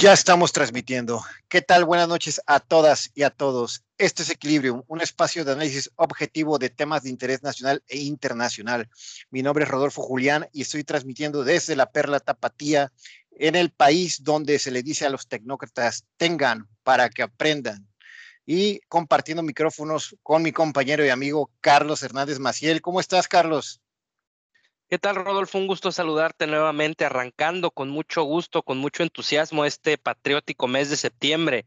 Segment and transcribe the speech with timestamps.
[0.00, 1.22] Ya estamos transmitiendo.
[1.46, 1.84] ¿Qué tal?
[1.84, 3.84] Buenas noches a todas y a todos.
[3.98, 8.88] Este es Equilibrium, un espacio de análisis objetivo de temas de interés nacional e internacional.
[9.30, 12.90] Mi nombre es Rodolfo Julián y estoy transmitiendo desde la Perla Tapatía
[13.32, 17.86] en el país donde se le dice a los tecnócratas, tengan para que aprendan.
[18.46, 22.80] Y compartiendo micrófonos con mi compañero y amigo Carlos Hernández Maciel.
[22.80, 23.82] ¿Cómo estás, Carlos?
[24.90, 25.56] ¿Qué tal, Rodolfo?
[25.56, 30.96] Un gusto saludarte nuevamente, arrancando con mucho gusto, con mucho entusiasmo este patriótico mes de
[30.96, 31.64] septiembre.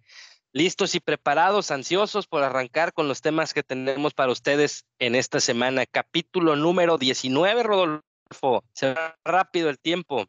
[0.52, 5.40] Listos y preparados, ansiosos por arrancar con los temas que tenemos para ustedes en esta
[5.40, 5.86] semana.
[5.86, 8.66] Capítulo número 19, Rodolfo.
[8.73, 10.27] Se va rápido el tiempo.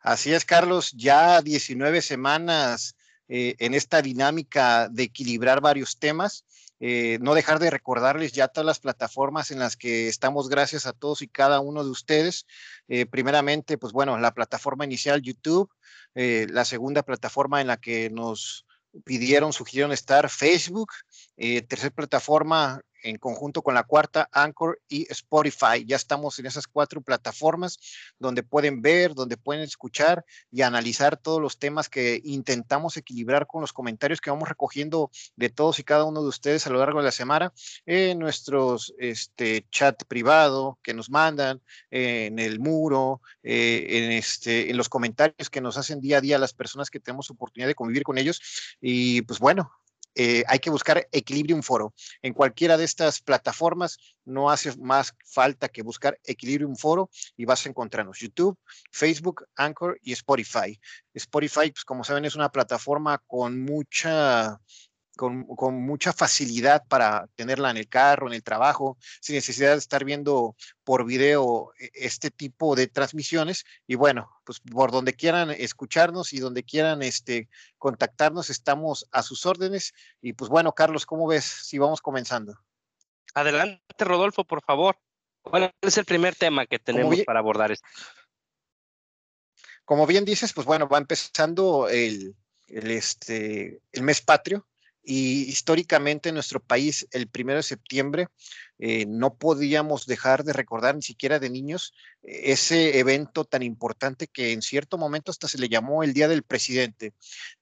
[0.00, 2.96] Así es, Carlos, ya 19 semanas
[3.28, 6.46] eh, en esta dinámica de equilibrar varios temas.
[6.80, 10.92] Eh, no dejar de recordarles ya todas las plataformas en las que estamos gracias a
[10.92, 12.46] todos y cada uno de ustedes.
[12.88, 15.70] Eh, primeramente, pues bueno, la plataforma inicial YouTube,
[16.14, 18.66] eh, la segunda plataforma en la que nos
[19.04, 20.92] pidieron, sugirieron estar, Facebook,
[21.36, 25.84] tercera plataforma en conjunto con la cuarta, Anchor y Spotify.
[25.86, 27.78] Ya estamos en esas cuatro plataformas
[28.18, 33.60] donde pueden ver, donde pueden escuchar y analizar todos los temas que intentamos equilibrar con
[33.62, 36.98] los comentarios que vamos recogiendo de todos y cada uno de ustedes a lo largo
[36.98, 37.52] de la semana
[37.86, 44.76] en nuestros este, chat privado que nos mandan, en el muro, eh, en, este, en
[44.76, 48.02] los comentarios que nos hacen día a día las personas que tenemos oportunidad de convivir
[48.02, 48.40] con ellos.
[48.80, 49.72] Y pues bueno,
[50.20, 51.94] eh, hay que buscar Equilibrium Foro.
[52.22, 57.64] En cualquiera de estas plataformas no hace más falta que buscar Equilibrium Foro y vas
[57.64, 58.58] a encontrarnos YouTube,
[58.90, 60.80] Facebook, Anchor y Spotify.
[61.14, 64.58] Spotify, pues como saben, es una plataforma con mucha
[65.18, 70.04] con, mucha facilidad para tenerla en el carro, en el trabajo, sin necesidad de estar
[70.04, 73.66] viendo por video e, este tipo de transmisiones.
[73.86, 77.48] Y bueno, pues por donde quieran escucharnos y donde quieran este,
[77.78, 79.92] contactarnos, estamos a sus órdenes.
[80.22, 82.56] Y pues bueno, Carlos, ¿cómo ves si vamos comenzando?
[83.34, 84.96] Adelante, Rodolfo, por favor.
[85.42, 87.86] ¿Cuál es el primer tema que tenemos para abordar esto?
[89.84, 92.36] Como bien dices, pues bueno, va empezando el,
[92.68, 94.68] el, este, el mes patrio,
[95.10, 98.28] y históricamente en nuestro país, el primero de septiembre,
[98.78, 104.26] eh, no podíamos dejar de recordar ni siquiera de niños eh, ese evento tan importante
[104.26, 107.14] que en cierto momento hasta se le llamó el Día del Presidente,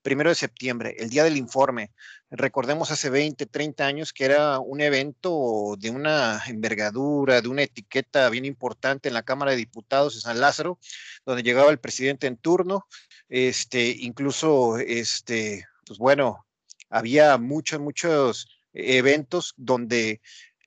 [0.03, 1.93] primero de septiembre, el Día del Informe.
[2.31, 8.29] Recordemos hace 20, 30 años que era un evento de una envergadura, de una etiqueta
[8.29, 10.81] bien importante en la Cámara de Diputados de San Lázaro,
[11.25, 12.89] donde llegaba el presidente en turno,
[13.29, 16.46] este, incluso, este, pues bueno,
[16.91, 20.21] había muchos, muchos eventos donde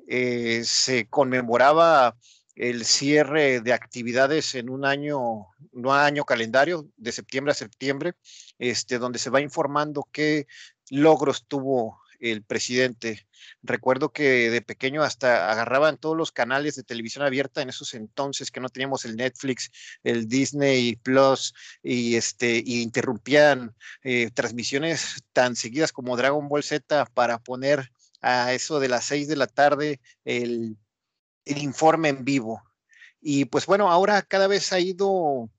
[0.07, 2.17] eh, se conmemoraba
[2.55, 8.13] el cierre de actividades en un año, un año calendario, de septiembre a septiembre,
[8.57, 10.45] este, donde se va informando qué
[10.89, 13.27] logros tuvo el presidente.
[13.63, 18.51] Recuerdo que de pequeño hasta agarraban todos los canales de televisión abierta en esos entonces
[18.51, 19.71] que no teníamos el Netflix,
[20.03, 27.05] el Disney Plus y este y interrumpían eh, transmisiones tan seguidas como Dragon Ball Z
[27.13, 27.91] para poner
[28.21, 30.77] a eso de las seis de la tarde el,
[31.45, 32.61] el informe en vivo.
[33.21, 35.49] Y pues bueno, ahora cada vez ha ido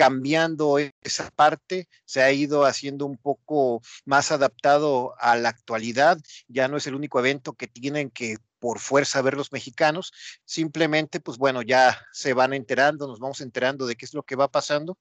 [0.00, 6.16] cambiando esa parte, se ha ido haciendo un poco más adaptado a la actualidad,
[6.48, 10.10] ya no es el único evento que tienen que por fuerza ver los mexicanos,
[10.46, 14.36] simplemente pues bueno, ya se van enterando, nos vamos enterando de qué es lo que
[14.36, 14.96] va pasando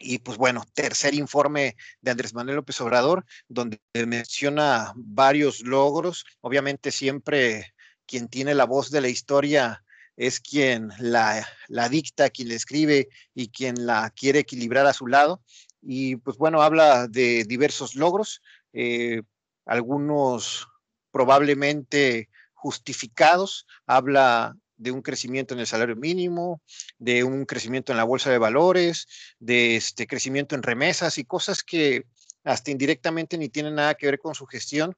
[0.00, 6.24] y pues bueno, tercer informe de Andrés Manuel López Obrador, donde menciona varios logros.
[6.40, 7.76] Obviamente siempre
[8.06, 9.84] quien tiene la voz de la historia
[10.16, 11.46] es quien la,
[11.90, 15.42] dicta, quien la escribe y quien la quiere equilibrar a su lado.
[15.82, 19.22] Y pues bueno, habla de diversos logros, eh,
[19.66, 20.68] algunos
[21.10, 26.60] probablemente justificados, habla de un crecimiento en el salario mínimo,
[26.98, 29.06] de un crecimiento en la bolsa de valores,
[29.38, 32.04] de este crecimiento en remesas y cosas que
[32.44, 34.94] hasta indirectamente ni tienen nada que ver con su gestión.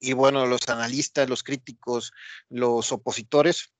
[0.00, 2.12] Y bueno, los analistas, los críticos,
[2.48, 3.72] los opositores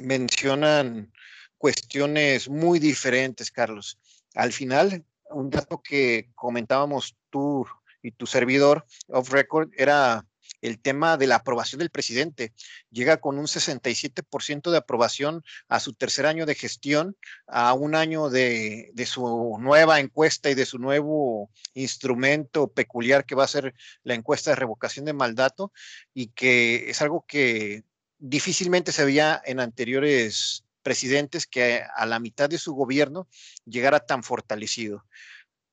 [0.00, 1.12] mencionan
[1.58, 3.98] cuestiones muy diferentes, Carlos.
[4.34, 7.66] Al final, un dato que comentábamos tú
[8.02, 10.26] y tu servidor off record era
[10.60, 12.52] el tema de la aprobación del presidente.
[12.90, 17.16] Llega con un 67% de aprobación a su tercer año de gestión,
[17.46, 23.34] a un año de, de, su nueva encuesta y de su nuevo instrumento peculiar que
[23.34, 23.74] va a ser
[24.04, 25.72] la encuesta de revocación de mandato
[26.14, 27.82] y que es algo que
[28.22, 33.28] difícilmente se veía en anteriores presidentes que a la mitad de su gobierno
[33.66, 35.04] llegara tan fortalecido.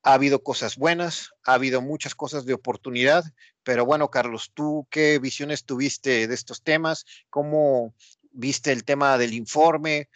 [0.02, 3.24] ha habido cosas buenas, ha habido muchas cosas de oportunidad,
[3.64, 7.06] pero bueno, Carlos, ¿tú qué visiones tuviste de estos temas?
[7.30, 7.94] ¿Cómo
[8.32, 10.10] viste el tema del informe?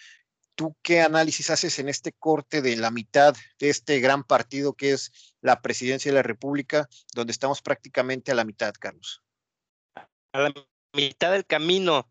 [0.56, 4.94] ¿Tú qué análisis haces en este corte de la mitad de este gran partido que
[4.94, 9.22] es la presidencia de la República, donde estamos prácticamente a la mitad, Carlos?
[10.32, 10.54] A la
[10.94, 12.08] mitad del camino,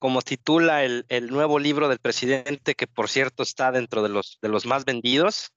[0.00, 4.48] como titula el, nuevo libro del presidente, que por cierto está dentro de los, de
[4.48, 5.52] los más vendidos.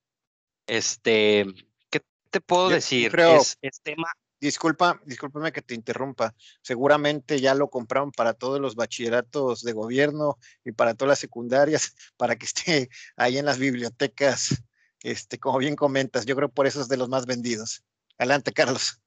[0.68, 1.46] Este,
[1.90, 3.10] ¿qué te puedo decir?
[3.10, 4.12] Creo, es, tema,
[4.42, 6.36] Disculpa, discúlpame que te interrumpa.
[6.62, 11.96] Seguramente ya lo compraron para todos los bachilleratos de gobierno y para todas las secundarias,
[12.18, 14.62] para que esté ahí en las bibliotecas,
[15.04, 16.26] este, como bien comentas.
[16.26, 17.86] Yo creo por eso es de los más vendidos.
[18.18, 19.00] Adelante, Carlos.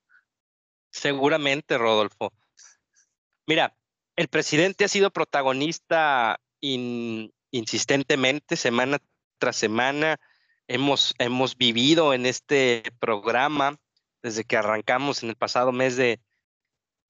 [0.91, 2.33] Seguramente, Rodolfo.
[3.47, 3.77] Mira,
[4.17, 8.99] el presidente ha sido protagonista insistentemente, semana
[9.39, 10.19] tras semana.
[10.69, 13.77] Hemos, hemos vivido en este programa
[14.23, 16.19] desde que arrancamos en el pasado mes de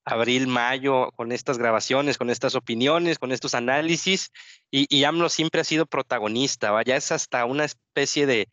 [0.04, 4.30] abril, mayo, con estas grabaciones, con estas opiniones, con estos análisis,
[4.70, 8.48] y, AMLO siempre ha sido protagonista, vaya, es hasta una especie de,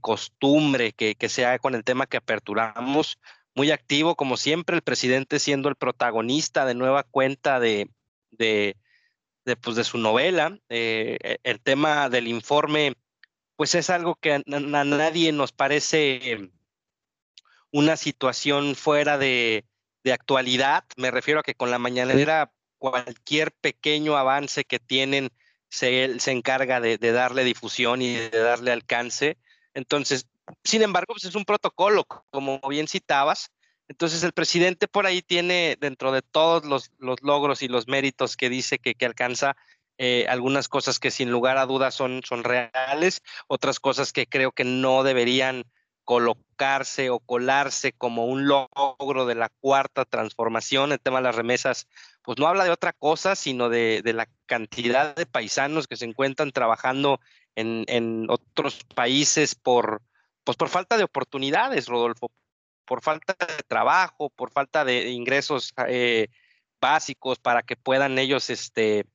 [0.00, 3.18] costumbre que, que sea con el tema que aperturamos,
[3.54, 7.90] muy activo, como siempre, el presidente siendo el protagonista de nueva cuenta de,
[8.30, 8.76] de,
[9.60, 10.58] pues de su novela.
[10.68, 12.94] Eh, e, el tema del informe,
[13.56, 16.50] pues es algo que a nadie nos parece
[17.72, 19.64] una situación fuera de,
[20.10, 20.84] actualidad.
[20.96, 25.30] Me refiero a que con la mañanera cualquier pequeño avance que tienen
[25.68, 29.36] se, se encarga de, darle difusión y de darle alcance.
[29.74, 30.26] Entonces,
[30.64, 33.50] sin embargo, pues es un protocolo, como bien citabas.
[33.88, 38.48] Entonces, el presidente por ahí tiene, dentro de todos los, logros y los méritos que
[38.48, 39.56] dice que, alcanza,
[39.98, 44.52] eh, algunas cosas que sin lugar a dudas son, son reales, otras cosas que creo
[44.52, 45.64] que no deberían
[46.10, 50.90] colocarse o colarse como un logro de la cuarta transformación.
[50.90, 51.86] El tema de las remesas,
[52.22, 56.50] pues no habla de otra cosa, sino de, la cantidad de paisanos que se encuentran
[56.50, 57.20] trabajando
[57.54, 60.02] en, otros países por,
[60.50, 62.32] pues por falta de oportunidades, Rodolfo,
[62.84, 66.26] por falta de trabajo, por falta de ingresos eh,
[66.80, 69.06] básicos para que puedan ellos este,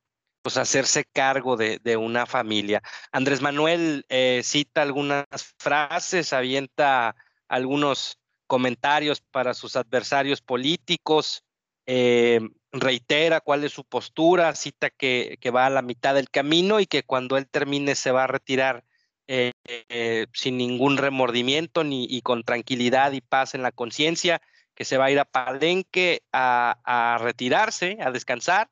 [0.41, 2.81] pues hacerse cargo de, una familia.
[3.11, 5.25] Andrés Manuel eh, cita algunas
[5.59, 7.17] frases, avienta
[7.49, 8.17] algunos
[8.47, 11.43] comentarios para sus adversarios políticos,
[11.85, 12.39] eh,
[12.71, 17.03] reitera cuál es su postura, cita que, va a la mitad del camino y que
[17.03, 18.85] cuando él termine se va a retirar
[19.27, 24.41] eh, sin ningún remordimiento ni y con tranquilidad y paz en la conciencia,
[24.75, 28.69] que se va a ir a Palenque a retirarse, a descansar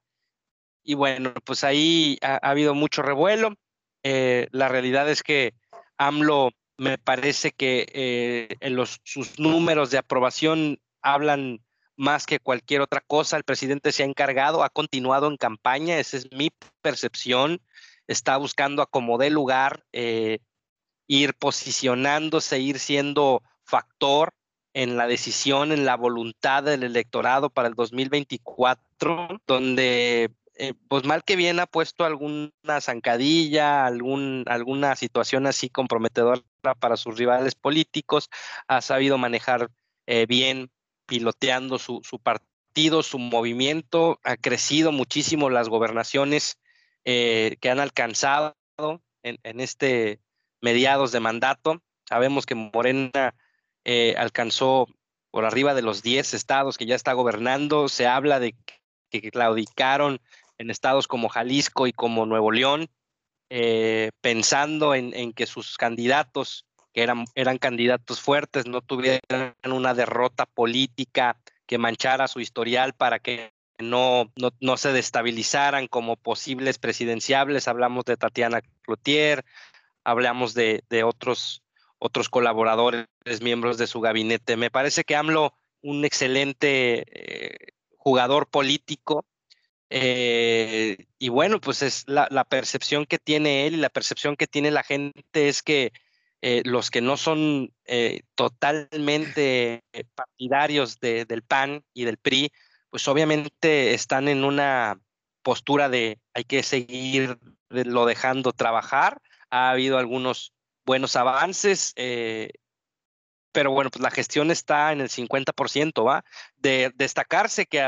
[0.83, 3.55] y bueno, pues ahí ha, habido mucho revuelo.
[4.03, 5.53] Eh, la realidad es que
[5.97, 11.63] AMLO me parece que eh, en los, sus números de aprobación hablan
[11.95, 13.37] más que cualquier otra cosa.
[13.37, 16.49] El presidente se ha encargado, ha continuado en campaña, esa es mi
[16.81, 17.61] percepción.
[18.07, 20.39] Está buscando a como dé lugar, eh,
[21.07, 24.33] ir posicionándose, ir siendo factor
[24.73, 31.23] en la decisión, en la voluntad del electorado para el 2024, donde eh, pues mal
[31.23, 36.43] que bien ha puesto alguna zancadilla, algún, alguna situación así comprometedora
[36.79, 38.29] para sus rivales políticos,
[38.67, 39.69] ha sabido manejar
[40.05, 40.71] eh, bien,
[41.05, 46.59] piloteando su, partido, su movimiento, ha crecido muchísimo las gobernaciones
[47.05, 48.55] eh, que han alcanzado
[49.23, 50.19] en, en, este
[50.61, 51.81] mediados de mandato.
[52.07, 53.35] Sabemos que Morena
[54.17, 54.87] alcanzó
[55.31, 58.55] por arriba de los 10 estados que ya está gobernando, se habla de
[59.09, 60.21] que claudicaron
[60.57, 62.89] en estados como Jalisco y como Nuevo León,
[63.49, 70.45] eh, pensando en, que sus candidatos, que eran, eran candidatos fuertes, no tuvieran una derrota
[70.45, 77.67] política que manchara su historial para que no, no, se destabilizaran como posibles presidenciables.
[77.67, 79.45] Hablamos de Tatiana Cloutier,
[80.03, 81.63] hablamos de, otros,
[81.99, 83.07] otros colaboradores,
[83.41, 84.57] miembros de su gabinete.
[84.57, 89.25] Me parece que AMLO, un excelente eh, jugador político,
[89.89, 94.71] eh, y bueno, pues es la, percepción que tiene él y la percepción que tiene
[94.71, 95.91] la gente es que
[96.41, 97.71] eh, los que no son
[98.35, 99.83] totalmente
[100.15, 102.51] partidarios del PAN y del PRI,
[102.93, 105.01] pues obviamente están en una
[105.41, 109.19] postura de hay que seguir lo dejando trabajar.
[109.49, 110.53] Ha habido algunos
[110.85, 111.95] buenos avances,
[113.51, 116.23] pero bueno, pues la gestión está en el 50%, ¿va?
[116.55, 117.83] De destacarse que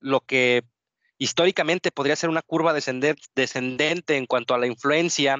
[0.00, 0.64] lo que
[1.16, 5.38] históricamente podría ser una curva descendente en cuanto a la influencia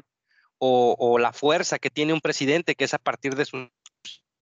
[0.59, 3.68] o, la fuerza que tiene un presidente, que es a partir de su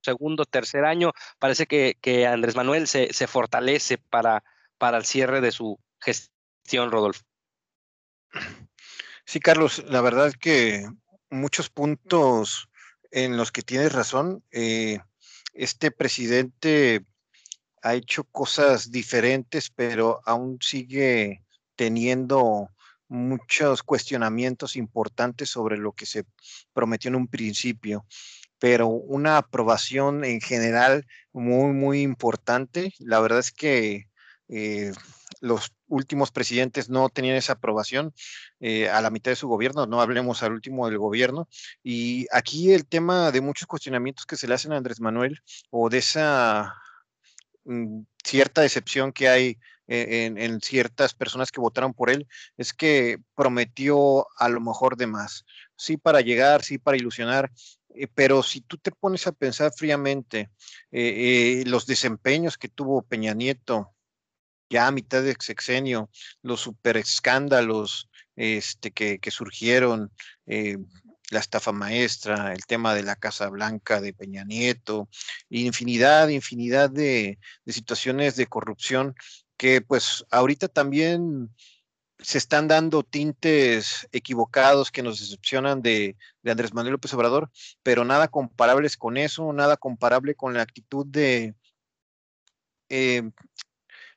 [0.06, 4.44] segundo, tercer año, parece que, Andrés Manuel se, fortalece para,
[4.78, 7.24] para el cierre de su gestión, Rodolfo.
[9.26, 10.88] Sí, Carlos, la verdad que
[11.30, 12.70] muchos puntos
[13.12, 14.44] en los que tienes razón.
[14.52, 15.00] Eh,
[15.54, 17.06] este presidente
[17.82, 21.44] ha hecho cosas diferentes, pero aún sigue
[21.76, 22.70] teniendo
[23.08, 26.26] muchos cuestionamientos importantes sobre lo que se
[26.74, 28.06] prometió en un principio,
[28.60, 32.94] pero una aprobación en general muy, muy importante.
[33.00, 34.08] La verdad es que
[34.48, 34.94] eh,
[35.42, 38.14] los últimos presidentes no tenían esa aprobación
[38.60, 41.48] eh, a la mitad de su gobierno, no hablemos al último del gobierno.
[41.84, 45.90] Y aquí el tema de muchos cuestionamientos que se le hacen a Andrés Manuel o
[45.90, 46.74] de esa
[47.66, 53.20] mm, cierta decepción que hay eh, en, ciertas personas que votaron por él, es que
[53.36, 55.46] prometió a lo mejor de más.
[55.76, 57.52] Sí para llegar, sí para ilusionar,
[57.98, 60.50] eh, pero si tú te pones a pensar fríamente
[60.92, 63.96] los desempeños que tuvo Peña Nieto,
[64.70, 66.10] ya a mitad de sexenio,
[66.42, 70.12] los super escándalos este, que, surgieron,
[70.46, 70.78] eh,
[71.32, 75.10] la estafa maestra, el tema de la Casa Blanca de Peña Nieto,
[75.50, 79.16] infinidad, infinidad de, situaciones de corrupción
[79.58, 81.50] que pues ahorita también
[82.20, 87.52] se están dando tintes equivocados que nos decepcionan de, Andrés Manuel López Obrador,
[87.84, 91.56] pero nada comparables con eso, nada comparable con la actitud de
[92.90, 93.30] eh,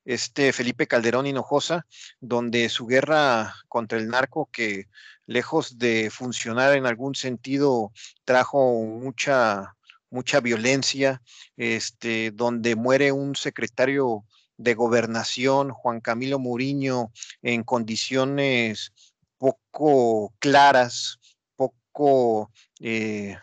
[0.04, 1.86] este Felipe Calderón Hinojosa,
[2.20, 4.86] donde su guerra contra el narco, que
[5.26, 7.92] lejos de funcionar en algún sentido,
[8.24, 9.76] trajo mucha,
[10.08, 11.20] mucha violencia,
[11.56, 14.24] este, donde muere un secretario
[14.58, 17.10] de gobernación, Juan Camilo Muriño,
[17.42, 18.92] en condiciones
[19.38, 21.18] poco claras,
[21.56, 22.50] poco,
[22.80, 23.36] eh,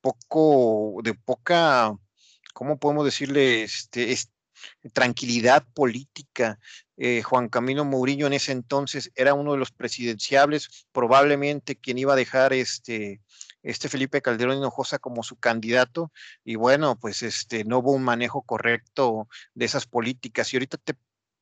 [0.00, 1.94] poco, de poca,
[2.54, 3.64] ¿cómo podemos decirle?
[3.64, 4.16] Este,
[4.92, 6.58] tranquilidad política.
[6.96, 12.12] Eh, Juan Camilo Mourinho en ese entonces era uno de los presidenciables, probablemente quien iba
[12.12, 13.20] a dejar este,
[13.64, 16.12] este Felipe Calderón Hinojosa como su candidato,
[16.44, 20.52] y bueno, pues este, no hubo un manejo correcto de esas políticas.
[20.52, 20.94] Y ahorita te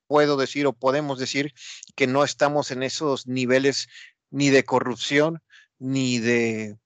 [0.07, 1.53] puedo decir o podemos decir
[1.95, 3.89] que no estamos en esos niveles
[4.31, 5.43] ni de corrupción,
[5.79, 6.79] ni de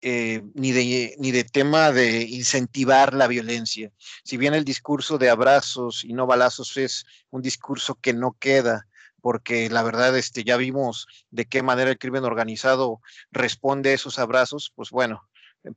[0.00, 3.90] eh, ni, de, ni de tema de incentivar la violencia.
[4.22, 8.86] Si bien el discurso de abrazos y no balazos es un discurso que no queda,
[9.20, 14.18] porque la verdad este, ya vimos de qué manera el crimen organizado responde a esos
[14.18, 15.28] abrazos, pues bueno,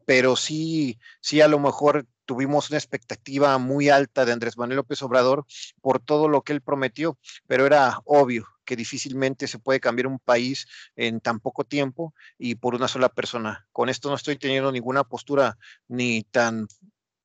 [0.05, 5.01] pero sí, sí a lo mejor tuvimos una expectativa muy alta de Andrés Manuel López
[5.01, 5.45] Obrador
[5.81, 7.17] por todo lo que él prometió,
[7.47, 12.55] pero era obvio que difícilmente se puede cambiar un país en tan poco tiempo y
[12.55, 13.67] por una sola persona.
[13.71, 15.57] Con esto no estoy teniendo ninguna postura
[15.87, 16.67] ni tan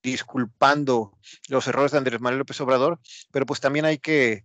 [0.03, 1.19] disculpando
[1.49, 2.99] los errores de Andrés Manuel López Obrador,
[3.31, 4.45] pero pues también hay que,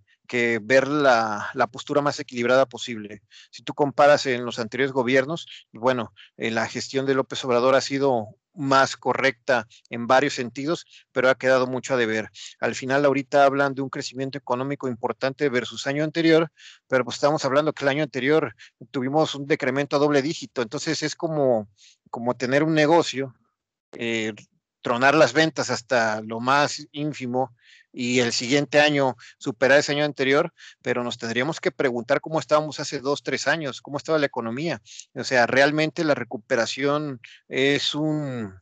[0.62, 3.22] ver la, la, postura más equilibrada posible.
[3.52, 7.82] Si tú comparas en los anteriores gobiernos, bueno, en la gestión de López Obrador ha
[7.82, 12.30] sido más correcta en varios sentidos, pero ha quedado mucho a deber.
[12.60, 16.52] Al final, ahorita hablan de un crecimiento económico importante versus año anterior,
[16.88, 18.56] pero pues estamos hablando que el año anterior
[18.92, 21.70] tuvimos un decremento a doble dígito, entonces es como,
[22.10, 23.34] como tener un negocio,
[23.94, 24.34] eh,
[24.82, 27.56] tronar las ventas hasta lo más ínfimo
[27.94, 32.80] y el siguiente año superar ese año anterior, pero nos tendríamos que preguntar cómo estábamos
[32.80, 34.82] hace dos, tres años, cómo estaba la economía.
[35.14, 38.54] O sea, realmente la recuperación es un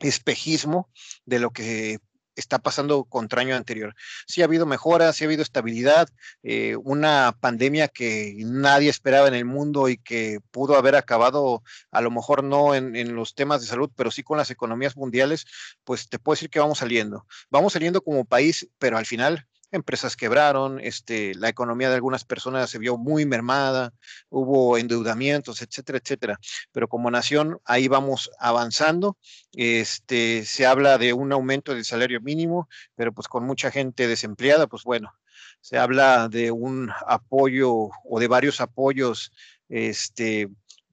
[0.00, 0.88] espejismo
[1.24, 1.98] de lo que
[2.40, 3.94] está pasando contra año anterior.
[4.26, 6.08] Sí ha habido mejoras, sí ha habido estabilidad,
[6.42, 12.00] eh, una pandemia que nadie esperaba en el mundo y que pudo haber acabado, a
[12.00, 15.46] lo mejor no en, en, los temas de salud, pero sí con las economías mundiales,
[15.84, 17.26] pues te puedo decir que vamos saliendo.
[17.50, 22.70] Vamos saliendo como país, pero al final empresas quebraron, este, la economía de algunas personas
[22.70, 23.92] se vio muy mermada,
[24.28, 26.38] hubo endeudamientos, etcétera, etcétera.
[26.72, 29.16] Pero como nación, ahí vamos avanzando.
[29.52, 34.66] Este, se habla de un aumento del salario mínimo, pero pues con mucha gente desempleada,
[34.66, 35.12] pues bueno,
[35.60, 39.32] se habla de un apoyo o de varios apoyos
[39.68, 40.48] este,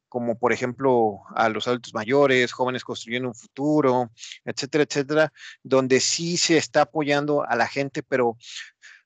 [0.10, 4.12] como por ejemplo a los adultos mayores, jóvenes construyendo un futuro,
[4.46, 5.34] etcétera, etcétera,
[5.64, 8.38] donde sí se está apoyando a la gente, pero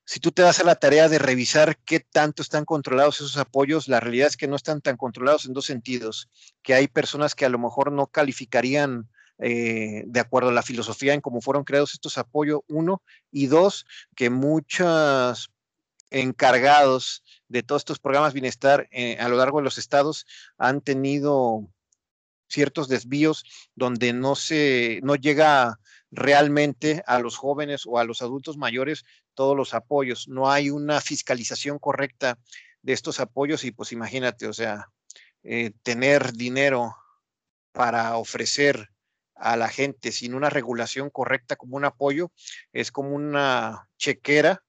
[0.05, 3.87] si tú te das a la tarea de revisar qué tanto están controlados esos apoyos,
[3.87, 6.29] la realidad es que no están tan controlados en dos sentidos,
[6.61, 11.13] que hay personas que a lo mejor no calificarían eh, de acuerdo a la filosofía
[11.13, 15.51] en cómo fueron creados estos apoyos, uno, y dos, que muchos
[16.09, 20.25] encargados de todos estos programas bienestar eh, a lo largo de los estados
[20.57, 21.67] han tenido
[22.47, 23.43] ciertos desvíos
[23.75, 25.79] donde no se, no llega
[26.11, 29.03] realmente a los jóvenes o a los adultos mayores
[29.33, 30.27] todos los apoyos.
[30.27, 32.37] No hay una fiscalización correcta
[32.81, 34.87] de estos apoyos y pues imagínate, o sea,
[35.43, 36.95] eh, tener dinero
[37.71, 38.89] para ofrecer
[39.35, 42.31] a la gente sin una regulación correcta como un apoyo
[42.73, 44.63] es como una chequera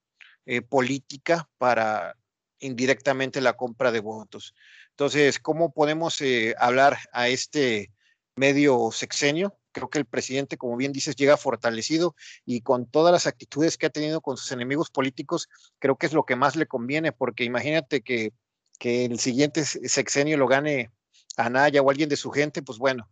[0.47, 2.17] eh, política para
[2.62, 4.54] indirectamente la compra de votos.
[4.90, 7.92] Entonces, ¿cómo podemos eh, hablar a este
[8.37, 9.59] medio sexenio?
[9.73, 12.14] Creo que el presidente, como bien dices, llega fortalecido
[12.45, 16.12] y con todas las actitudes que ha tenido con sus enemigos políticos, creo que es
[16.12, 18.33] lo que más le conviene, porque imagínate que,
[18.78, 20.90] que el siguiente sexenio lo gane
[21.37, 23.09] Anaya o alguien de su gente, pues bueno,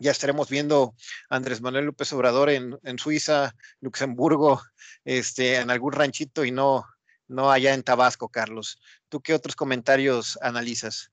[0.00, 0.94] ya estaremos viendo
[1.28, 4.62] a Andrés Manuel López Obrador en, en, Suiza, Luxemburgo,
[5.04, 6.86] este, en algún ranchito y no,
[7.32, 8.78] no allá en Tabasco, Carlos.
[9.08, 11.10] ¿Tú qué otros comentarios analizas?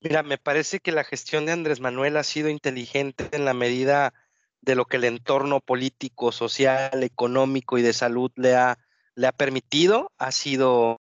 [0.00, 4.12] Mira, me parece que la gestión de Andrés Manuel ha sido inteligente en la medida
[4.60, 8.78] de lo que el entorno político, social, económico y de salud le ha,
[9.14, 10.10] le ha permitido.
[10.18, 11.00] Ha sido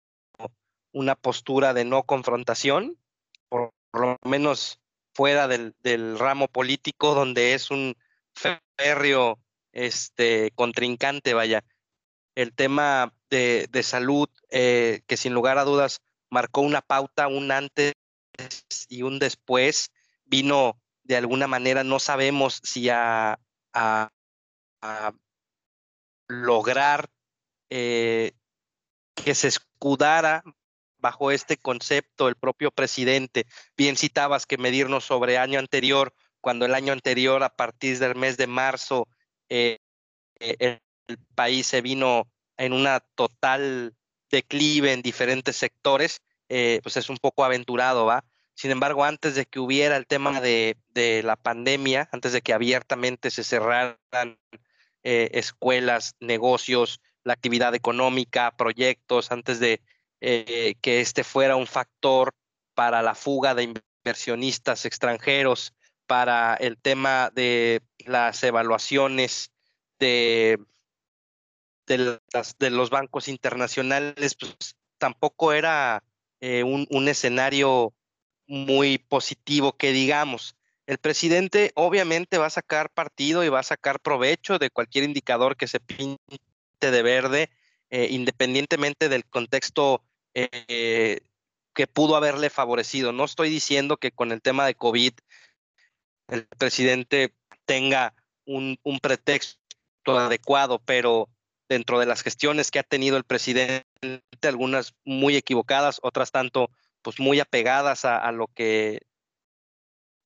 [0.92, 2.98] una postura de no confrontación,
[3.48, 4.80] por, lo menos
[5.14, 7.96] fuera del, del, ramo político, donde es un
[8.76, 9.38] férreo
[9.72, 11.64] este, contrincante, vaya.
[12.38, 17.94] El tema de, salud, eh, que sin lugar a dudas marcó una pauta, un antes
[18.88, 19.90] y un después,
[20.24, 23.40] vino de alguna manera, no sabemos si a,
[26.28, 27.10] lograr
[27.70, 28.30] eh,
[29.16, 30.44] que se escudara
[30.98, 33.46] bajo este concepto el propio presidente.
[33.76, 38.36] Bien citabas que medirnos sobre año anterior, cuando el año anterior, a partir del mes
[38.36, 39.08] de marzo,
[39.48, 39.80] eh,
[41.08, 43.94] el país se vino en una total
[44.30, 48.24] declive en diferentes sectores, eh, pues es un poco aventurado, ¿va?
[48.54, 50.76] Sin embargo, antes de que hubiera el tema de,
[51.22, 53.96] la pandemia, antes de que abiertamente se cerraran
[55.04, 59.80] eh, escuelas, negocios, la actividad económica, proyectos, antes de
[60.20, 62.34] eh, que este fuera un factor
[62.74, 63.72] para la fuga de
[64.04, 65.72] inversionistas extranjeros,
[66.06, 69.52] para el tema de las evaluaciones
[70.00, 70.58] de
[71.88, 76.04] de, los bancos internacionales, pues tampoco era
[76.40, 77.94] eh, un, escenario
[78.46, 80.56] muy positivo que digamos.
[80.86, 85.56] El presidente obviamente va a sacar partido y va a sacar provecho de cualquier indicador
[85.56, 86.18] que se pinte
[86.80, 87.50] de verde,
[87.90, 90.02] eh, independientemente del contexto
[90.34, 91.20] eh,
[91.74, 93.12] que pudo haberle favorecido.
[93.12, 95.12] No estoy diciendo que con el tema de COVID
[96.28, 98.14] el presidente tenga
[98.46, 99.58] un pretexto
[100.06, 101.28] adecuado, pero
[101.68, 103.84] dentro de las gestiones que ha tenido el presidente,
[104.42, 106.70] algunas muy equivocadas, otras tanto
[107.02, 109.00] pues muy apegadas a, lo que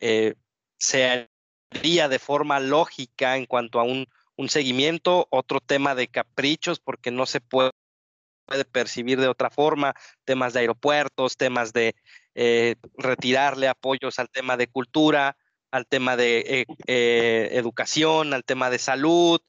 [0.00, 0.35] eh,
[0.78, 1.28] se
[1.70, 4.07] haría de forma lógica en cuanto a un,
[4.48, 7.70] seguimiento, otro tema de caprichos, porque no se puede,
[8.72, 11.94] percibir de otra forma, temas de aeropuertos, temas de
[12.35, 15.37] eh, retirarle apoyos al tema de cultura,
[15.70, 19.40] al tema de eh, educación, al tema de salud,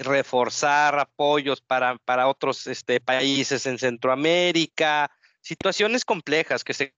[0.00, 5.10] reforzar apoyos para, para otros este, países en Centroamérica,
[5.42, 6.94] situaciones complejas que se,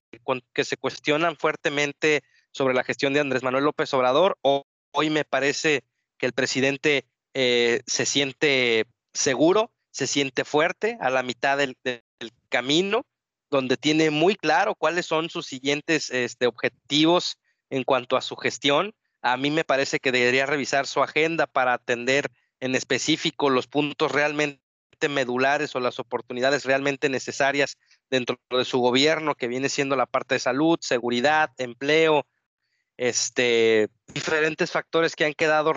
[0.53, 4.39] que se cuestionan fuertemente sobre la gestión de Andrés Manuel López Obrador.
[4.43, 5.85] Hoy me parece
[6.19, 11.77] que el presidente eh, se siente seguro, se siente fuerte a la mitad del,
[12.49, 13.05] camino,
[13.51, 17.39] donde tiene muy claro cuáles son sus siguientes este, objetivos
[17.71, 18.95] en cuanto a su gestión.
[19.23, 22.31] A mí me parece que debería revisar su agenda para atender
[22.63, 24.61] en específico los puntos realmente
[25.11, 27.77] medulares o las oportunidades realmente necesarias
[28.09, 32.25] dentro de su gobierno, que viene siendo la parte de salud, seguridad, empleo,
[32.97, 35.75] este, diferentes factores que han quedado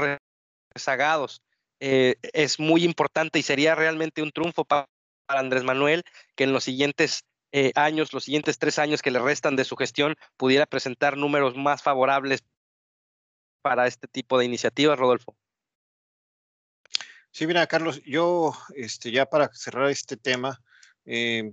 [0.76, 1.42] rezagados.
[1.80, 4.88] Eh, es muy importante y sería realmente un triunfo para,
[5.28, 6.04] Andrés Manuel
[6.36, 9.76] que en los siguientes eh, años, los siguientes tres años que le restan de su
[9.76, 12.44] gestión, pudiera presentar números más favorables
[13.64, 15.36] para este tipo de iniciativas, Rodolfo.
[17.36, 20.64] Sí, mira, Carlos, yo, este, ya para cerrar este tema,
[21.04, 21.52] eh,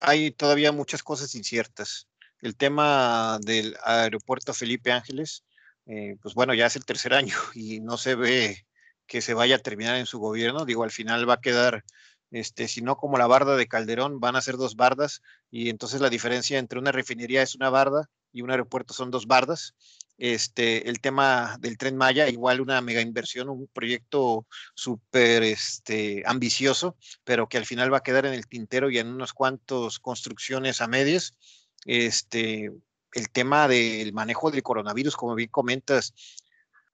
[0.00, 2.08] hay todavía muchas cosas inciertas.
[2.40, 5.44] El tema del aeropuerto Felipe Ángeles,
[5.86, 8.66] eh, pues bueno, ya es el tercer año y no se ve
[9.06, 10.66] que se vaya a terminar en su gobierno.
[10.66, 11.82] Digo, al final va a quedar,
[12.30, 16.02] este, si no como la barda de Calderón, van a ser dos bardas y entonces
[16.02, 19.74] la diferencia entre una refinería es una barda y un aeropuerto son dos bardas
[20.18, 26.96] este, el tema del tren Maya, igual una mega inversión, un proyecto súper este, ambicioso,
[27.24, 30.80] pero que al final va a quedar en el tintero y en unas cuantas construcciones
[30.80, 31.34] a medias.
[31.84, 32.70] Este,
[33.12, 36.14] el tema del manejo del coronavirus, como bien comentas,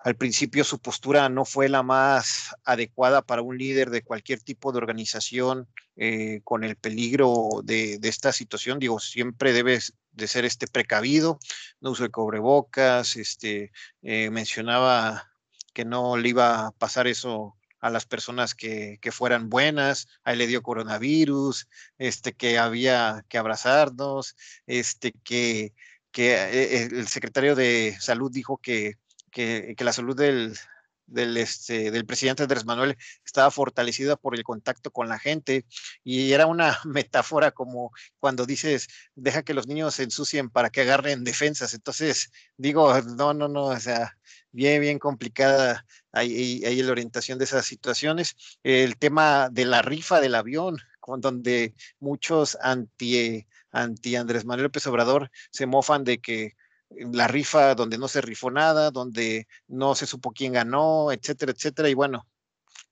[0.02, 4.72] al principio su postura no fue la más adecuada para un líder de cualquier tipo
[4.72, 8.78] de organización eh, con el peligro de, esta situación.
[8.78, 11.38] Digo, siempre debes de ser este precavido,
[11.80, 15.30] no uso de cobrebocas, este, eh, mencionaba
[15.74, 20.38] que no le iba a pasar eso a las personas que, fueran buenas, a él
[20.38, 24.36] le dio coronavirus, este, que había que abrazarnos,
[24.66, 25.74] este, que,
[26.10, 28.96] que eh, el secretario de salud dijo que
[29.30, 35.18] que, la salud este, del presidente Andrés Manuel estaba fortalecida por el contacto con la
[35.18, 35.64] gente
[36.04, 40.82] y era una metáfora como cuando dices, deja que los niños se ensucien para que
[40.82, 41.74] agarren defensas.
[41.74, 44.16] Entonces, digo, no, no, no, o sea,
[44.52, 48.36] bien, bien complicada ahí, ahí la orientación de esas situaciones.
[48.62, 50.76] El tema de la rifa del avión,
[51.18, 56.54] donde muchos anti, anti Andrés Manuel López Obrador se mofan de que
[56.90, 61.88] la rifa donde no se rifó nada, donde no se supo quién ganó, etcétera, etcétera.
[61.88, 62.26] Y bueno,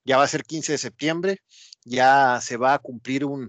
[0.04, 1.42] ya va a ser 15 de septiembre,
[1.84, 3.48] ya se va a cumplir un,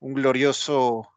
[0.00, 1.08] glorioso,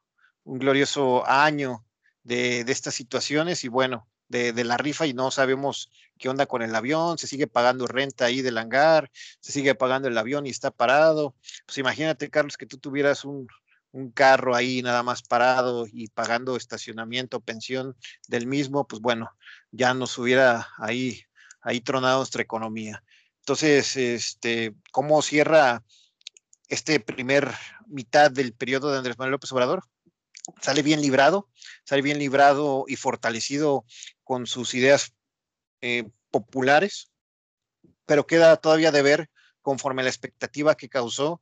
[0.44, 1.86] un glorioso año
[2.24, 6.62] de, estas situaciones y bueno, de, de, la rifa y no sabemos qué onda con
[6.62, 10.50] el avión, se sigue pagando renta ahí del hangar, se sigue pagando el avión y
[10.50, 11.36] está parado.
[11.66, 13.48] Pues imagínate, Carlos, que tú tuvieras un,
[13.96, 17.96] un carro ahí nada más parado y pagando estacionamiento, pensión
[18.28, 19.32] del mismo, pues bueno,
[19.72, 21.24] ya nos hubiera ahí,
[21.62, 23.02] ahí tronado nuestra economía.
[23.40, 25.82] Entonces, este, ¿cómo cierra
[26.68, 27.50] este primer
[27.88, 29.86] mitad del periodo de Andrés Manuel López Obrador?
[30.62, 31.48] Sale bien librado,
[31.86, 33.86] sale bien librado y fortalecido
[34.26, 35.14] con sus ideas
[35.80, 37.12] eh, populares,
[38.06, 39.30] pero queda todavía de ver
[39.62, 41.42] conforme la expectativa que causó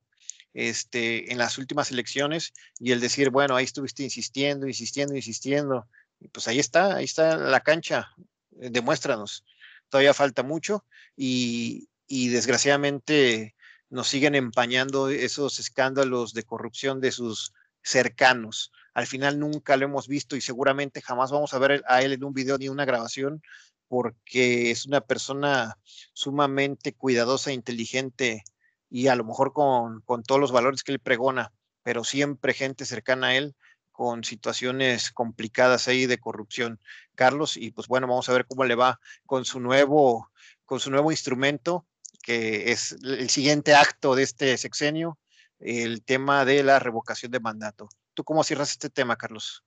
[0.53, 5.87] este, en las últimas elecciones y el decir, bueno, ahí estuviste insistiendo, insistiendo, insistiendo.
[6.19, 8.13] Y pues ahí está, ahí está la cancha,
[8.59, 9.45] eh, demuéstranos.
[9.89, 10.85] Todavía falta mucho
[11.15, 13.55] y, y desgraciadamente
[13.89, 18.71] nos siguen empañando esos escándalos de corrupción de sus cercanos.
[18.93, 22.23] Al final nunca lo hemos visto y seguramente jamás vamos a ver a él en
[22.23, 23.41] un video ni una grabación
[23.87, 25.77] porque es una persona
[26.13, 28.43] sumamente cuidadosa, e inteligente
[28.93, 31.51] y a lo mejor con, todos los valores que él pregona,
[31.81, 33.55] pero siempre gente cercana a él
[33.91, 36.79] con situaciones complicadas ahí de corrupción,
[37.15, 40.29] Carlos, y pues bueno, vamos a ver cómo le va con su nuevo,
[40.65, 41.87] con su nuevo instrumento,
[42.21, 45.17] que es el siguiente acto de este sexenio,
[45.57, 47.89] el tema de la revocación de mandato.
[48.13, 49.63] ¿Tú cómo cierras este tema, Carlos?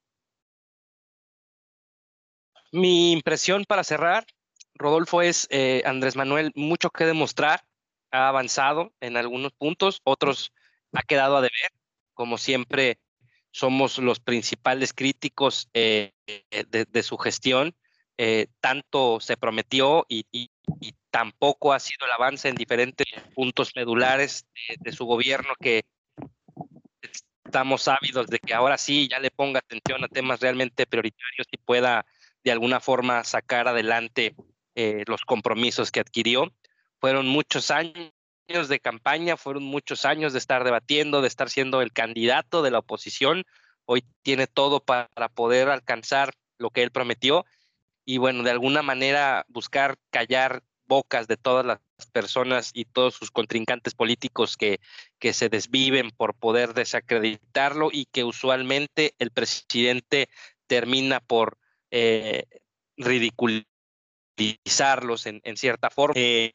[2.70, 4.24] Mi impresión para cerrar,
[4.74, 7.65] Rodolfo, es eh, Andrés Manuel, mucho que demostrar
[8.10, 10.52] ha avanzado en algunos puntos, otros
[10.92, 11.72] ha quedado a deber.
[12.14, 12.98] Como siempre,
[13.50, 16.12] somos los principales críticos eh,
[16.68, 17.74] de, su gestión.
[18.18, 20.50] Eh, tanto se prometió y,
[21.10, 24.46] tampoco ha sido el avance en diferentes puntos medulares
[24.80, 25.84] de, su gobierno que
[27.46, 31.56] estamos ávidos de que ahora sí ya le ponga atención a temas realmente prioritarios y
[31.56, 32.04] pueda
[32.44, 34.34] de alguna forma sacar adelante
[34.74, 36.52] eh, los compromisos que adquirió.
[37.00, 38.12] Fueron muchos años
[38.68, 42.78] de campaña, fueron muchos años de estar debatiendo, de estar siendo el candidato de la
[42.78, 43.44] oposición.
[43.84, 47.44] Hoy tiene todo para poder alcanzar lo que él prometió
[48.04, 51.80] y bueno, de alguna manera buscar callar bocas de todas las
[52.12, 54.78] personas y todos sus contrincantes políticos que,
[55.18, 60.28] que se desviven por poder desacreditarlo y que usualmente el presidente
[60.68, 61.58] termina por
[61.90, 62.44] eh,
[62.96, 66.14] ridiculizarlos en, cierta forma.
[66.16, 66.52] Eh,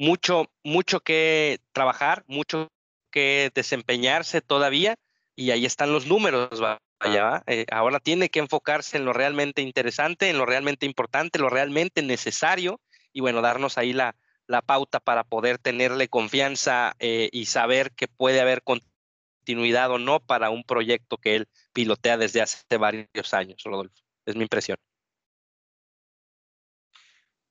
[0.00, 2.68] mucho, mucho que trabajar, mucho
[3.12, 4.94] que desempeñarse todavía
[5.36, 10.30] y ahí están los números, vaya, eh, ahora tiene que enfocarse en lo realmente interesante,
[10.30, 12.80] en lo realmente importante, lo realmente necesario
[13.12, 18.08] y bueno, darnos ahí la, la pauta para poder tenerle confianza eh, y saber que
[18.08, 23.62] puede haber continuidad o no para un proyecto que él pilotea desde hace varios años,
[23.64, 23.96] Rodolfo.
[24.24, 24.78] Es mi impresión.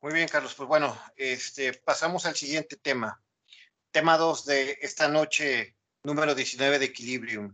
[0.02, 0.56] Muy bien, Carlos.
[0.56, 3.22] Pues bueno, este, pasamos al siguiente tema.
[3.92, 7.54] Tema 2 de esta noche, número 19 de Equilibrium.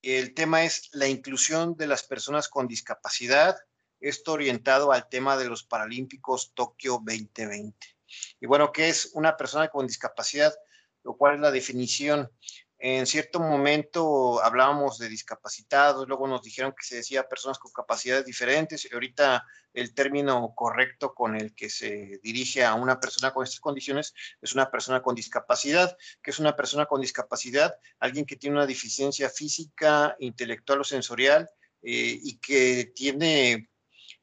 [0.00, 3.54] El tema es la inclusión de las personas con discapacidad.
[4.00, 7.76] Esto orientado al tema de los Paralímpicos Tokio 2020.
[8.40, 10.54] Y bueno, ¿qué es una persona con discapacidad?
[11.02, 12.30] Lo cual es la definición
[12.84, 18.24] en cierto momento hablábamos de discapacitados, luego nos dijeron que se decía personas con capacidades
[18.24, 23.60] diferentes, ahorita el término correcto con el que se dirige a una persona con estas
[23.60, 25.96] condiciones es una persona con discapacidad.
[26.20, 27.72] que es una persona con discapacidad?
[28.00, 31.48] Alguien que tiene una deficiencia física, intelectual o sensorial
[31.82, 33.70] eh, y que tiene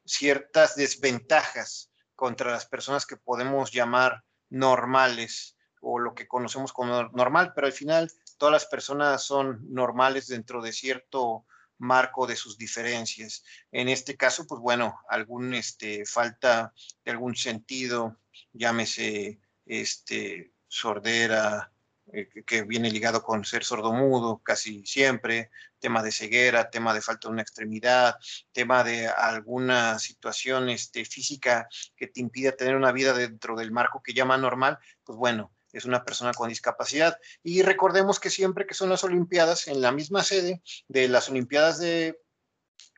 [0.04, 7.52] ciertas desventajas contra las personas que podemos llamar normales o lo que conocemos como normal,
[7.54, 11.44] pero al final todas las personas son normales dentro de cierto
[11.76, 13.44] marco de sus diferencias.
[13.70, 16.72] En este caso, pues bueno, algún este, falta
[17.04, 18.16] de algún sentido,
[18.54, 21.70] llámese este, sordera,
[22.14, 27.28] eh, que viene ligado con ser sordomudo casi siempre, tema de ceguera, tema de falta
[27.28, 28.16] de una extremidad,
[28.52, 34.02] tema de alguna situación este, física que te impida tener una vida dentro del marco
[34.02, 37.18] que llama normal, pues bueno, es una persona con discapacidad.
[37.42, 41.78] Y recordemos que siempre que son las Olimpiadas, en la misma sede de las Olimpiadas
[41.78, 42.20] de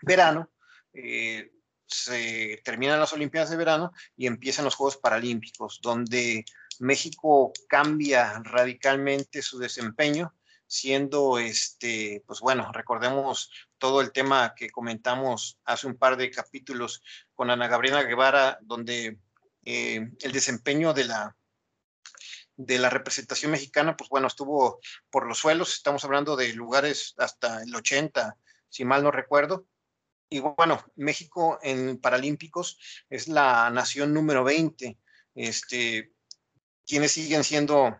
[0.02, 0.50] verano,
[0.92, 1.52] eh,
[1.86, 6.44] se terminan las Olimpiadas de verano y empiezan los Juegos Paralímpicos, donde
[6.78, 10.34] México cambia radicalmente su desempeño,
[10.66, 17.02] siendo este, pues bueno, recordemos todo el tema que comentamos hace un par de capítulos
[17.34, 19.18] con Ana Gabriela Guevara, donde
[19.64, 21.36] eh, el desempeño de la
[22.56, 27.62] de la representación mexicana, pues bueno, estuvo por los suelos, estamos hablando de lugares hasta
[27.62, 28.36] el 80,
[28.68, 29.66] si mal no recuerdo.
[30.28, 32.78] Y bueno, México en Paralímpicos
[33.10, 34.98] es la nación número 20.
[35.34, 36.12] Este,
[36.86, 37.98] quienes siguen siendo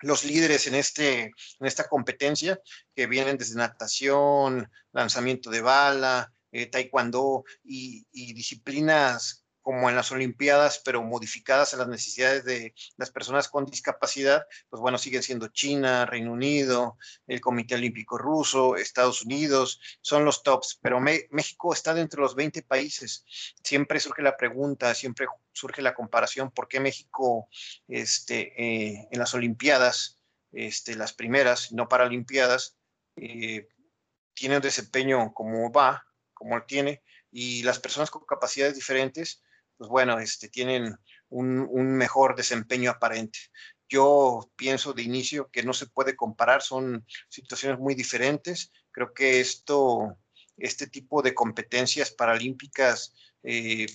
[0.00, 2.60] los líderes en, este, en esta competencia,
[2.94, 10.12] que vienen desde natación, lanzamiento de bala, eh, taekwondo y, y, disciplinas como en las
[10.12, 15.48] Olimpiadas, pero modificadas a las necesidades de las personas con discapacidad, pues bueno, siguen siendo
[15.48, 21.94] China, Reino Unido, el Comité Olímpico Ruso, Estados Unidos, son los tops, pero México está
[21.94, 23.24] dentro de los 20 países.
[23.64, 27.48] Siempre surge la pregunta, siempre surge la comparación, ¿por qué México
[27.88, 30.20] este, eh, en las Olimpiadas,
[30.52, 32.76] este, las primeras, no Paralimpiadas,
[33.16, 33.66] eh,
[34.34, 39.42] tiene un desempeño como va, como tiene, y las personas con capacidades diferentes
[39.76, 40.96] pues bueno, este, tienen
[41.28, 43.38] un, mejor desempeño aparente.
[43.88, 48.70] Yo pienso de inicio que no se puede comparar, son situaciones muy diferentes.
[48.90, 50.16] Creo que esto,
[50.56, 53.86] este tipo de competencias paralímpicas eh,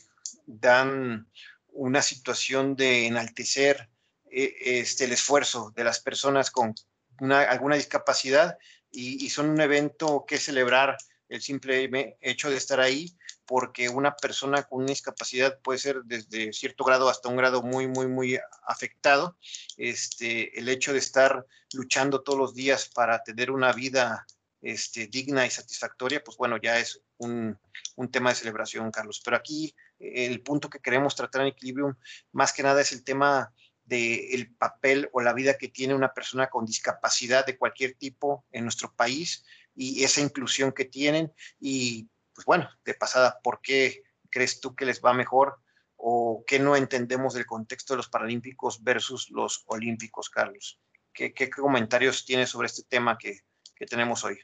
[0.46, 1.28] dan
[1.72, 3.90] una situación de enaltecer
[4.32, 6.76] eh, este, el esfuerzo de las personas con
[7.20, 8.58] alguna discapacidad
[8.92, 13.16] y, y, son un evento que celebrar el simple hecho de estar ahí
[13.50, 17.88] porque una persona con una discapacidad puede ser desde cierto grado hasta un grado muy,
[17.88, 19.40] muy, muy afectado.
[19.76, 24.28] Este, el hecho de estar luchando todos los días para tener una vida
[24.62, 27.58] este, digna y satisfactoria, pues bueno, ya es un,
[27.96, 29.20] un, tema de celebración, Carlos.
[29.26, 31.96] Pero aquí el punto que queremos tratar en Equilibrium,
[32.32, 33.52] más que nada es el tema
[33.84, 38.66] del papel o la vida que tiene una persona con discapacidad de cualquier tipo en
[38.66, 39.44] nuestro país
[39.76, 42.08] y esa inclusión que tienen y
[42.40, 45.60] pues bueno, de pasada, ¿por qué crees tú que les va mejor
[45.98, 50.80] o qué no entendemos del contexto de los Paralímpicos versus los Olímpicos, Carlos?
[51.12, 53.42] ¿Qué, comentarios tienes sobre este tema que,
[53.90, 54.40] tenemos hoy?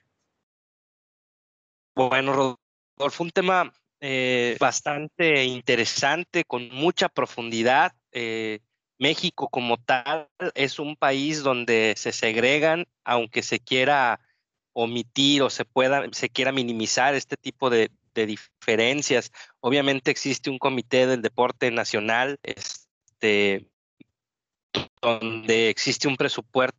[1.96, 2.58] Bueno,
[2.98, 7.94] Rodolfo, un tema eh, bastante interesante, con mucha profundidad.
[8.12, 8.60] Eh,
[9.00, 14.20] México como tal es un país donde se segregan, aunque se quiera
[14.76, 19.32] omitir o se pueda, se quiera minimizar este tipo de, diferencias.
[19.60, 23.68] Obviamente existe un comité del deporte nacional, este,
[25.02, 26.78] donde existe un presupuesto,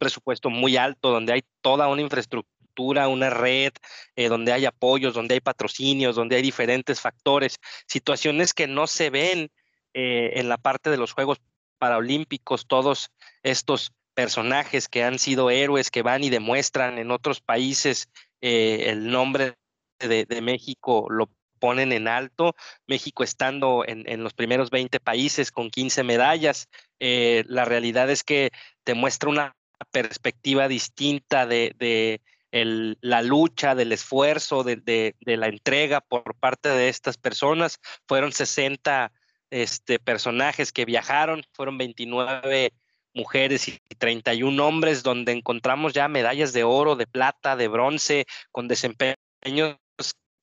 [0.00, 3.72] presupuesto muy alto, donde hay toda una infraestructura, una red,
[4.16, 9.10] eh, donde hay apoyos, donde hay patrocinios, donde hay diferentes factores, situaciones que no se
[9.10, 9.52] ven
[9.94, 11.38] eh, en la parte de los Juegos
[11.78, 13.12] Paralímpicos, todos
[13.44, 18.08] estos personajes que han sido héroes, que van y demuestran en otros países
[18.40, 19.54] eh, el nombre
[19.98, 22.54] de, México, lo ponen en alto.
[22.86, 28.50] México estando en, los primeros 20 países con 15 medallas, eh, la realidad es que
[28.84, 29.56] te muestra una
[29.90, 32.20] perspectiva distinta de,
[32.50, 37.78] la lucha, del esfuerzo, de, la entrega por parte de estas personas.
[38.08, 39.12] Fueron 60
[39.50, 42.72] este, personajes que viajaron, fueron 29
[43.14, 48.68] mujeres y 31 hombres, donde encontramos ya medallas de oro, de plata, de bronce, con
[48.68, 49.16] desempeños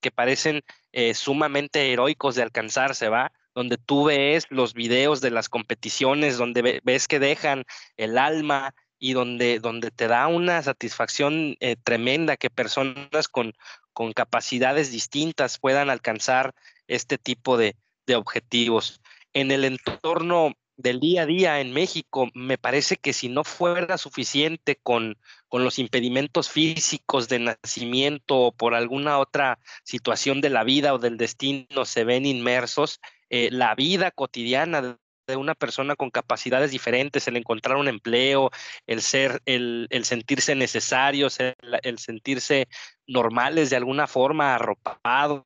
[0.01, 3.31] que parecen eh, sumamente heroicos de alcanzarse, ¿va?
[3.53, 7.65] Donde tú ves los videos de las competiciones, donde ves que dejan
[7.97, 13.53] el alma y donde, donde te da una satisfacción eh, tremenda que personas con,
[13.93, 16.53] con capacidades distintas puedan alcanzar
[16.87, 19.01] este tipo de, de objetivos.
[19.33, 23.97] En el entorno del día a día en México, me parece que si no fuera
[23.97, 25.17] suficiente con,
[25.49, 30.97] con los impedimentos físicos de nacimiento o por alguna otra situación de la vida o
[30.97, 37.27] del destino se ven inmersos, eh, la vida cotidiana de una persona con capacidades diferentes,
[37.27, 38.49] el encontrar un empleo,
[38.87, 42.69] el ser, el, sentirse necesarios, el, sentirse
[43.05, 45.43] normales de alguna forma, arropados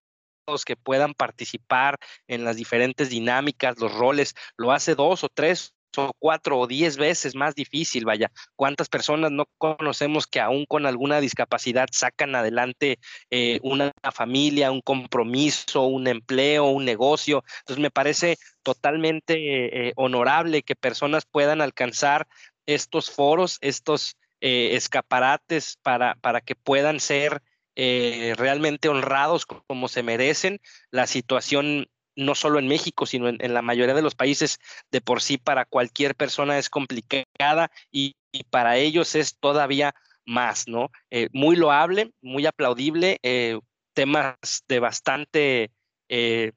[0.66, 6.12] que puedan participar en las diferentes dinámicas, los roles, lo hace dos o tres o
[6.18, 8.32] cuatro o diez veces más difícil, vaya.
[8.56, 12.98] ¿Cuántas personas no conocemos que aún con alguna discapacidad sacan adelante
[13.30, 17.44] eh, una familia, un compromiso, un empleo, un negocio?
[17.60, 22.28] Entonces me parece totalmente eh, honorable que personas puedan alcanzar
[22.66, 27.42] estos foros, estos eh, escaparates para, para que puedan ser
[27.76, 30.60] realmente honrados como se merecen.
[30.92, 34.60] La situación no solo en México, sino en, la mayoría de los países,
[34.92, 38.16] de por sí para cualquier persona es complicada y,
[38.50, 39.94] para ellos es todavía
[40.26, 40.90] más, ¿no?
[41.12, 43.60] Eh, muy loable, muy aplaudible, eh,
[43.94, 45.72] temas de bastante
[46.10, 46.54] eh,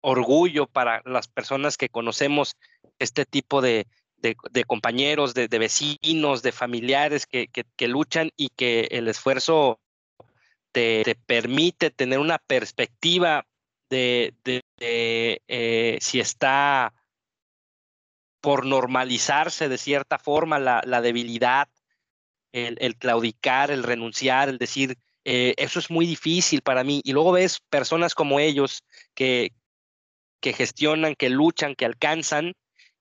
[0.00, 2.56] orgullo para las personas que conocemos
[2.98, 3.86] este tipo de,
[4.66, 7.48] compañeros, de, vecinos, de familiares que,
[7.86, 9.78] luchan y que el esfuerzo
[10.74, 13.46] te permite tener una perspectiva
[13.88, 14.34] de,
[14.80, 16.92] eh, si está
[18.40, 21.68] por normalizarse de cierta forma la, debilidad,
[22.52, 27.00] el, claudicar, el renunciar, el decir, eh, eso es muy difícil para mí.
[27.04, 28.82] Y luego ves personas como ellos
[29.14, 29.52] que,
[30.40, 32.54] que gestionan, que luchan, que alcanzan,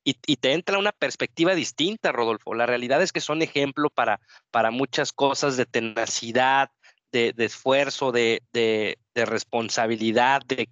[0.05, 2.53] y, te entra una perspectiva distinta, Rodolfo.
[2.53, 4.19] La realidad es que son ejemplo para,
[4.51, 6.69] para muchas cosas de tenacidad,
[7.13, 10.69] de, esfuerzo, de, responsabilidad, de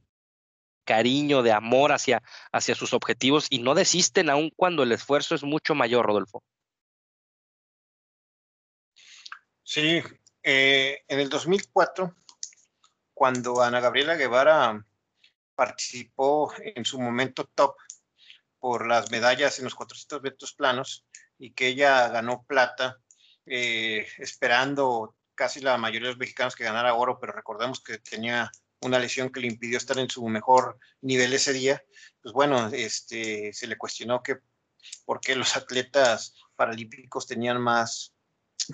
[0.84, 5.44] cariño, de amor hacia, hacia sus objetivos y no desisten aun cuando el esfuerzo es
[5.44, 6.44] mucho mayor, Rodolfo.
[9.64, 10.02] Sí,
[10.44, 12.14] eh, en el 2004,
[13.14, 14.84] cuando Ana Gabriela Guevara
[15.56, 17.76] participó en su momento top
[18.60, 21.06] por las medallas en los 400 metros planos
[21.38, 22.98] y que ella ganó plata,
[23.46, 28.52] eh, esperando casi la mayoría de los mexicanos que ganara oro, pero recordemos que tenía
[28.82, 31.84] una lesión que le impidió estar en su mejor nivel ese día,
[32.22, 34.38] pues bueno, este, se le cuestionó que
[35.04, 38.14] por qué los atletas paralímpicos tenían más,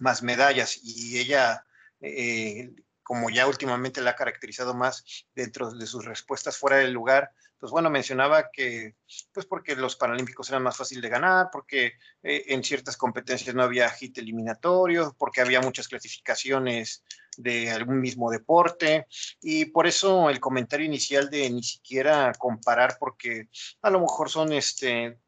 [0.01, 1.65] más medallas y ella,
[2.01, 2.69] eh,
[3.01, 7.71] como ya últimamente la ha caracterizado más dentro de sus respuestas fuera del lugar, pues
[7.71, 8.95] bueno, mencionaba que,
[9.33, 13.63] pues porque los paralímpicos eran más fácil de ganar, porque eh, en ciertas competencias no
[13.63, 17.03] había hit eliminatorio, porque había muchas clasificaciones
[17.37, 19.07] de algún mismo deporte,
[19.41, 23.49] y por eso el comentario inicial de ni siquiera comparar, porque
[23.81, 25.19] a lo mejor son este,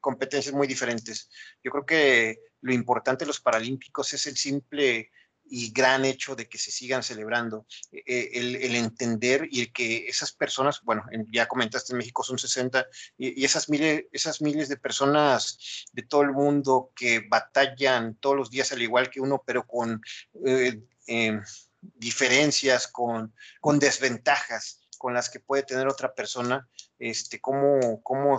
[0.00, 1.30] competencias muy diferentes.
[1.62, 5.10] Yo creo que lo importante de los paralímpicos es el simple
[5.50, 7.66] y gran hecho de que se sigan celebrando.
[7.92, 12.86] Eh, el, entender y el que esas personas, bueno, ya comentaste en México son 60,
[13.18, 18.50] y, esas, miles, esas miles de personas de todo el mundo que batallan todos los
[18.50, 20.00] días al igual que uno, pero con
[20.46, 21.42] eh, em,
[21.80, 28.38] diferencias, con, con desventajas con las que puede tener otra persona, este, cómo, cómo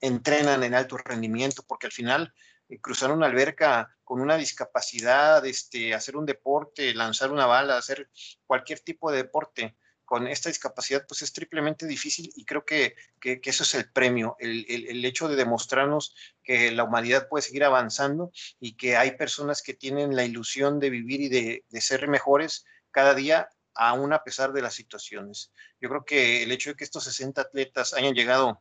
[0.00, 2.34] entrenan en alto rendimiento, porque al final eh,
[2.78, 8.10] cruzar una alberca con una discapacidad, este, hacer un deporte, lanzar una bala, hacer
[8.46, 9.76] cualquier tipo de deporte
[10.10, 14.34] con esta discapacidad, pues es triplemente difícil y creo que, que, eso es el premio,
[14.40, 19.62] el, el, hecho de demostrarnos que la humanidad puede seguir avanzando y que hay personas
[19.62, 24.24] que tienen la ilusión de vivir y de, de ser mejores cada día, aún a
[24.24, 25.52] pesar de las situaciones.
[25.80, 28.60] Yo creo que el hecho de que estos 60 atletas hayan llegado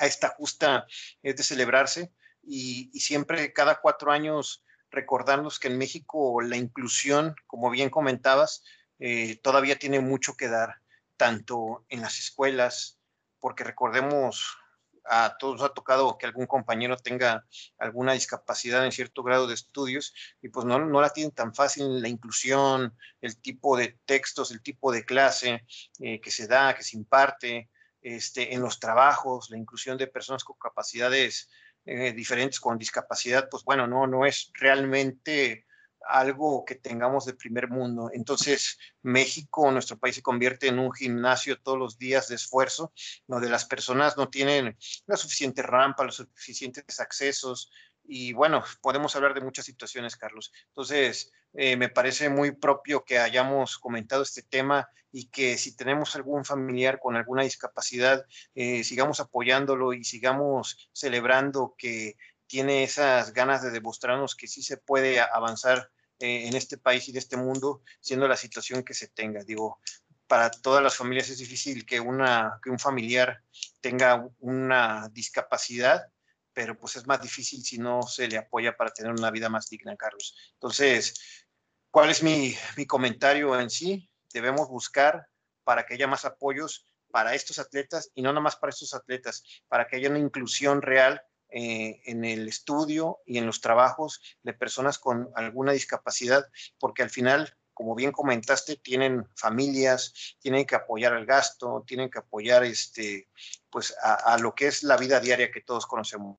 [0.00, 0.88] a esta justa
[1.22, 2.10] es de celebrarse
[2.46, 8.62] y, siempre cada cuatro años recordarnos que en México la inclusión, como bien comentabas,
[8.98, 10.76] eh, todavía tiene mucho que dar,
[11.16, 12.98] tanto en las escuelas,
[13.40, 14.56] porque recordemos,
[15.04, 17.44] a todos ha tocado que algún compañero tenga
[17.78, 22.00] alguna discapacidad en cierto grado de estudios y pues no, no la tienen tan fácil
[22.00, 25.64] la inclusión, el tipo de textos, el tipo de clase
[26.00, 27.68] eh, que se da, que se imparte,
[28.04, 31.48] este, en los trabajos, la inclusión de personas con capacidades
[31.84, 35.66] eh, diferentes con discapacidad, pues bueno, no, no es realmente
[36.06, 38.10] algo que tengamos de primer mundo.
[38.12, 42.92] Entonces, México, nuestro país, se convierte en un gimnasio todos los días de esfuerzo,
[43.26, 44.76] donde las personas no tienen
[45.06, 47.70] la suficiente rampa, los suficientes accesos.
[48.06, 50.52] Y bueno, podemos hablar de muchas situaciones, Carlos.
[50.68, 56.16] Entonces, eh, me parece muy propio que hayamos comentado este tema y que si tenemos
[56.16, 63.62] algún familiar con alguna discapacidad, eh, sigamos apoyándolo y sigamos celebrando que tiene esas ganas
[63.62, 67.82] de demostrarnos que sí se puede avanzar eh, en este país y de este mundo,
[68.00, 69.44] siendo la situación que se tenga.
[69.44, 69.78] Digo,
[70.26, 73.42] para todas las familias es difícil que, una, que un familiar
[73.80, 76.08] tenga una discapacidad,
[76.54, 79.68] pero pues es más difícil si no se le apoya para tener una vida más
[79.68, 80.34] digna, Carlos.
[80.54, 81.44] Entonces,
[81.90, 84.08] ¿cuál es mi, mi comentario en sí?
[84.32, 85.26] Debemos buscar
[85.64, 89.44] para que haya más apoyos para estos atletas y no nada más para estos atletas,
[89.68, 94.52] para que haya una inclusión real eh, en el estudio y en los trabajos de
[94.52, 96.44] personas con alguna discapacidad,
[96.80, 102.18] porque al final, como bien comentaste, tienen familias, tienen que apoyar el gasto, tienen que
[102.18, 103.28] apoyar este,
[103.70, 106.38] pues a, a lo que es la vida diaria que todos conocemos,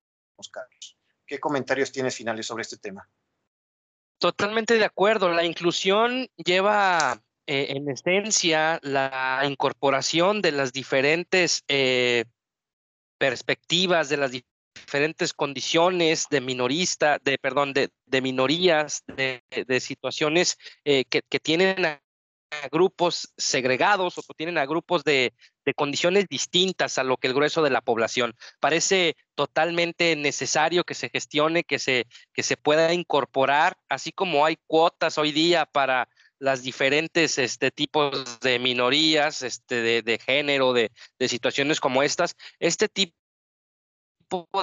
[0.52, 0.98] Carlos.
[1.26, 3.10] ¿Qué comentarios tienes finales sobre este tema?
[4.20, 5.30] Totalmente de acuerdo.
[5.30, 12.26] La inclusión lleva eh, en esencia la incorporación de las diferentes eh,
[13.18, 17.90] perspectivas, de las diferentes condiciones de minorista, de perdón, de,
[18.22, 19.42] minorías, de,
[19.80, 22.02] situaciones eh, que, tienen a,
[22.72, 25.34] grupos segregados o tienen a grupos de,
[25.74, 28.36] condiciones distintas a lo que el grueso de la población.
[28.60, 34.58] Parece totalmente necesario que se gestione, que se, que se pueda incorporar, así como hay
[34.68, 36.08] cuotas hoy día para
[36.40, 40.92] las diferentes este, tipos de minorías, este, de, género, de,
[41.28, 42.36] situaciones como estas.
[42.60, 43.16] Este tipo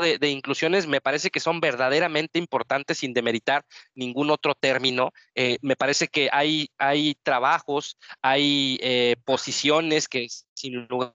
[0.01, 5.13] de, inclusiones me parece que son verdaderamente importantes sin demeritar ningún otro término.
[5.35, 10.27] Eh, me parece que hay, hay trabajos, hay eh, posiciones que
[10.63, 11.15] sin lugar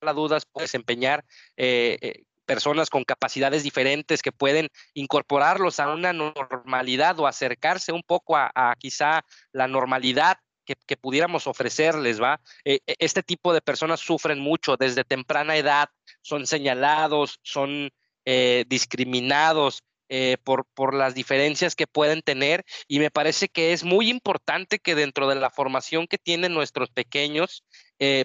[0.00, 1.24] a dudas desempeñar
[1.56, 8.36] eh, personas con capacidades diferentes que pueden incorporarlos a una normalidad o acercarse un poco
[8.36, 12.40] a, quizá la normalidad que, pudiéramos ofrecerles, ¿va?
[12.64, 15.88] Eh, e, este tipo de personas sufren mucho desde temprana edad,
[16.20, 17.90] son señalados, son
[18.24, 19.82] eh, discriminados
[20.14, 24.78] eh, por, por las diferencias que pueden tener y me parece que es muy importante
[24.78, 27.64] que dentro de la formación que tienen nuestros pequeños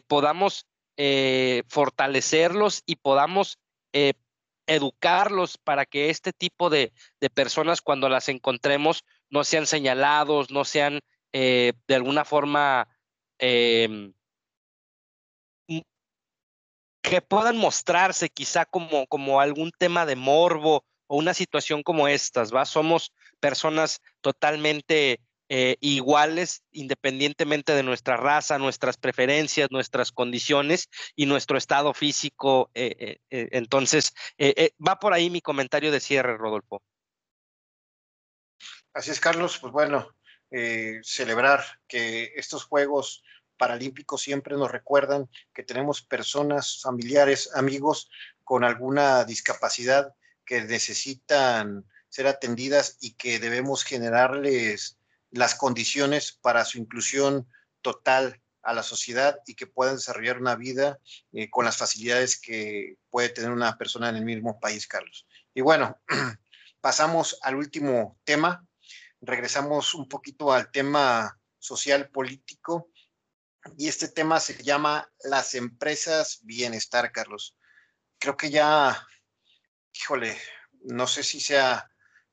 [0.07, 0.65] podamos
[1.67, 3.59] fortalecerlos y podamos
[3.93, 4.13] eh,
[4.67, 6.91] educarlos para que este tipo de,
[7.33, 10.99] personas cuando las encontremos no sean señalados, no sean
[11.31, 12.85] eh, de alguna forma
[13.39, 14.13] em,
[17.01, 22.53] que puedan mostrarse quizá como, como algún tema de morbo o una situación como estas,
[22.53, 22.65] ¿va?
[22.65, 31.57] Somos personas totalmente eh, iguales independientemente de nuestra raza, nuestras preferencias, nuestras condiciones y nuestro
[31.57, 32.69] estado físico.
[32.73, 34.13] Eh, eh, entonces,
[34.85, 36.81] va por ahí mi comentario de cierre, Rodolfo.
[38.93, 39.57] Así es, Carlos.
[39.59, 40.13] Pues bueno,
[41.01, 43.23] celebrar que estos Juegos
[43.57, 48.09] Paralímpicos siempre nos recuerdan que tenemos personas, familiares, amigos
[48.43, 50.13] con alguna discapacidad
[50.45, 54.97] que necesitan ser atendidas y que debemos generarles
[55.31, 57.47] las condiciones para su inclusión
[57.81, 60.99] total a la sociedad y que puedan desarrollar una vida
[61.31, 65.25] eh, con las facilidades que puede tener una persona en el mismo país, Carlos.
[65.53, 65.99] Y bueno,
[66.81, 68.65] pasamos al último tema.
[69.21, 72.89] Regresamos un poquito al tema social político
[73.77, 77.55] y este tema se llama las empresas bienestar, Carlos.
[78.19, 79.05] Creo que ya,
[79.93, 80.37] híjole,
[80.83, 81.89] no sé si sea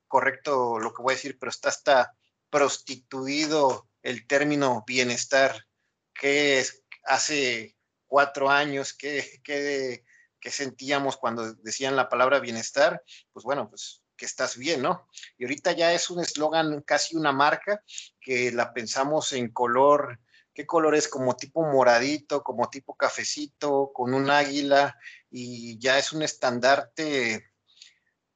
[0.06, 2.14] correcto lo que voy a decir, pero está hasta
[2.54, 5.66] prostituido el término bienestar,
[6.14, 6.64] que
[7.04, 7.76] hace
[8.06, 10.04] cuatro años, que, que,
[10.52, 13.02] sentíamos cuando decían la palabra bienestar,
[13.32, 15.08] pues bueno, pues que estás bien, ¿no?
[15.36, 17.82] Y ahorita ya es un eslogan, casi una marca,
[18.20, 20.20] que la pensamos en color,
[20.54, 21.08] ¿qué color es?
[21.08, 24.96] Como tipo moradito, como tipo cafecito, con un águila,
[25.28, 27.50] y ya es un estandarte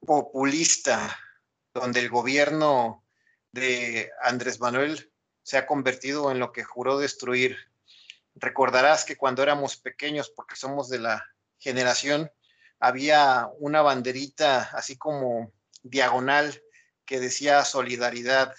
[0.01, 1.17] populista,
[1.73, 3.05] donde el gobierno
[3.59, 7.57] de Andrés Manuel se ha convertido en lo que juró destruir.
[8.35, 11.25] Recordarás que cuando éramos pequeños, porque somos de la
[11.59, 12.31] generación,
[12.79, 15.53] había una banderita así como
[15.83, 16.63] diagonal
[17.05, 18.55] que decía solidaridad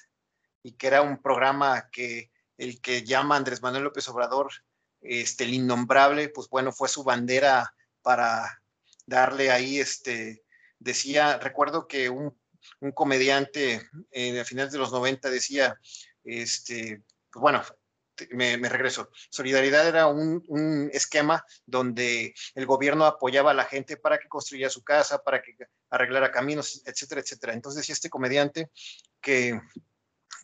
[0.64, 4.52] y que era un programa que el que llama Andrés Manuel López Obrador,
[5.02, 8.62] este, el innombrable, pues bueno, fue su bandera para
[9.06, 10.44] darle ahí, este,
[10.78, 12.39] decía, recuerdo que un
[12.80, 13.82] un comediante
[14.12, 15.80] eh, a finales de los 90 decía,
[16.24, 17.02] este,
[17.32, 17.64] pues bueno,
[18.32, 19.10] me, regreso.
[19.30, 24.84] Solidaridad era un, esquema donde el gobierno apoyaba a la gente para que construyera su
[24.84, 25.56] casa, para que
[25.90, 27.54] arreglara caminos, etcétera, etcétera.
[27.54, 28.70] Entonces decía este comediante
[29.22, 29.60] que,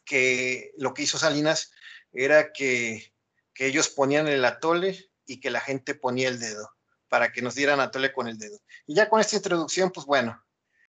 [0.05, 1.71] que lo que hizo Salinas
[2.13, 3.13] era que,
[3.53, 6.69] que ellos ponían el atole y que la gente ponía el dedo
[7.07, 8.59] para que nos dieran atole con el dedo.
[8.85, 10.43] Y ya con esta introducción, pues bueno,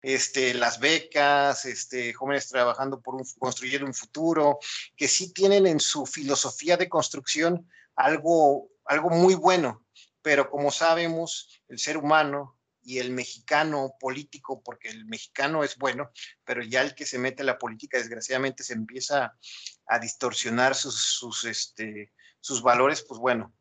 [0.03, 4.59] este, las becas, este, jóvenes trabajando por un, construyendo un futuro,
[4.97, 9.85] que sí tienen en su filosofía de construcción algo, algo muy bueno,
[10.23, 16.11] pero como sabemos, el ser humano y el mexicano político, porque el mexicano es bueno,
[16.45, 19.37] pero ya el que se mete en la política, desgraciadamente, se empieza
[19.87, 23.55] a distorsionar sus, sus, este, sus valores, pues bueno,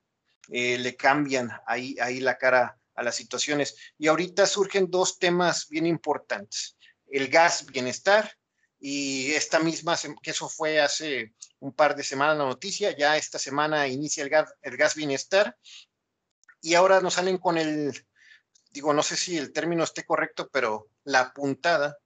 [0.52, 3.76] eh, le cambian ahí, ahí la cara a las situaciones.
[3.98, 6.78] Y ahorita surgen dos temas bien importantes.
[7.08, 8.38] El gas bienestar
[8.78, 13.40] y esta misma, que eso fue hace un par de semanas la noticia, ya esta
[13.40, 15.58] semana inicia el gas, el gas bienestar
[16.62, 18.06] y ahora nos salen con el,
[18.72, 21.98] digo, no sé si el término esté correcto, pero la puntada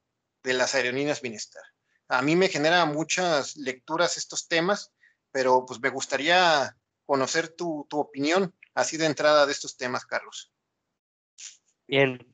[0.43, 1.63] de las aerolíneas bienestar.
[2.07, 4.91] A mí me genera muchas lecturas estos temas,
[5.31, 10.52] pero pues me gustaría conocer tu, tu opinión así de entrada de estos temas, Carlos.
[11.87, 12.25] Bien,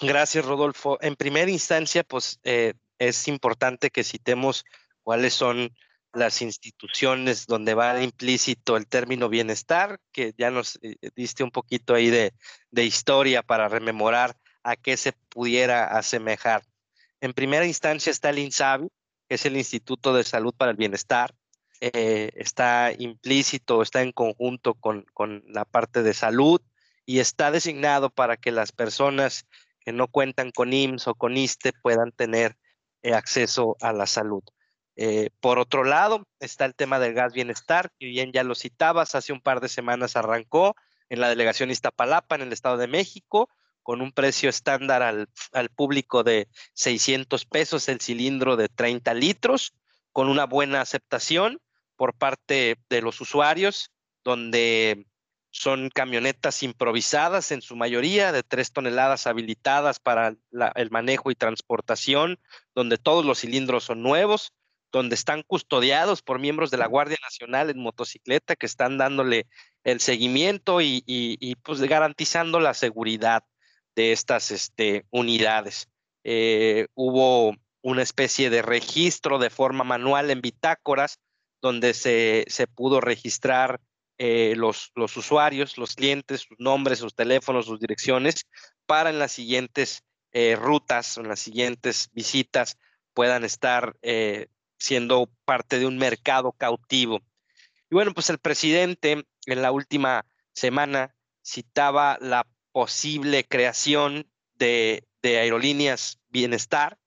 [0.00, 0.98] gracias Rodolfo.
[1.00, 4.64] En primera instancia, pues eh, es importante que citemos
[5.02, 5.74] cuáles son
[6.12, 11.94] las instituciones donde va implícito el término bienestar, que ya nos eh, diste un poquito
[11.94, 12.32] ahí de,
[12.72, 16.62] historia para rememorar a qué se pudiera asemejar.
[17.20, 18.88] En primera instancia está el INSABI,
[19.28, 21.34] que es el Instituto de Salud para el Bienestar.
[21.80, 26.60] Eh, está implícito, está en conjunto con, con la parte de salud
[27.04, 29.46] y está designado para que las personas
[29.80, 32.56] que no cuentan con IMSS o con ISTE puedan tener
[33.02, 34.42] eh, acceso a la salud.
[34.94, 39.14] Eh, por otro lado, está el tema del gas bienestar, que bien ya lo citabas,
[39.14, 40.76] hace un par de semanas arrancó
[41.08, 43.48] en la delegación Iztapalapa, en el Estado de México,
[43.82, 49.74] con un precio estándar al, al público de 600 pesos el cilindro de 30 litros,
[50.12, 51.60] con una buena aceptación
[51.96, 53.90] por parte de los usuarios,
[54.24, 55.06] donde
[55.52, 60.34] son camionetas improvisadas en su mayoría, de tres toneladas habilitadas para
[60.74, 62.40] el manejo y transportación,
[62.74, 64.54] donde todos los cilindros son nuevos,
[64.90, 69.46] donde están custodiados por miembros de la Guardia Nacional en motocicleta que están dándole
[69.84, 73.44] el seguimiento y, pues garantizando la seguridad
[73.94, 75.88] de estas este, unidades.
[76.24, 81.18] Eh, hubo una especie de registro de forma manual en bitácoras
[81.60, 83.80] donde se, se pudo registrar
[84.18, 88.46] eh, los, usuarios, los clientes, sus nombres, sus teléfonos, sus direcciones,
[88.86, 92.78] para en las siguientes eh, rutas, en las siguientes visitas,
[93.14, 94.48] puedan estar eh,
[94.78, 97.20] siendo parte de un mercado cautivo.
[97.90, 106.20] Y bueno, pues el presidente en la última semana citaba la posible creación de aerolíneas
[106.28, 106.98] bienestar,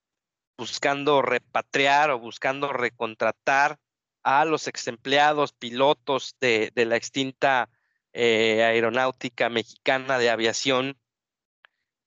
[0.57, 3.79] buscando repatriar o buscando recontratar
[4.25, 7.69] a los ex empleados pilotos de, la extinta
[8.11, 10.97] eh, aeronáutica mexicana de aviación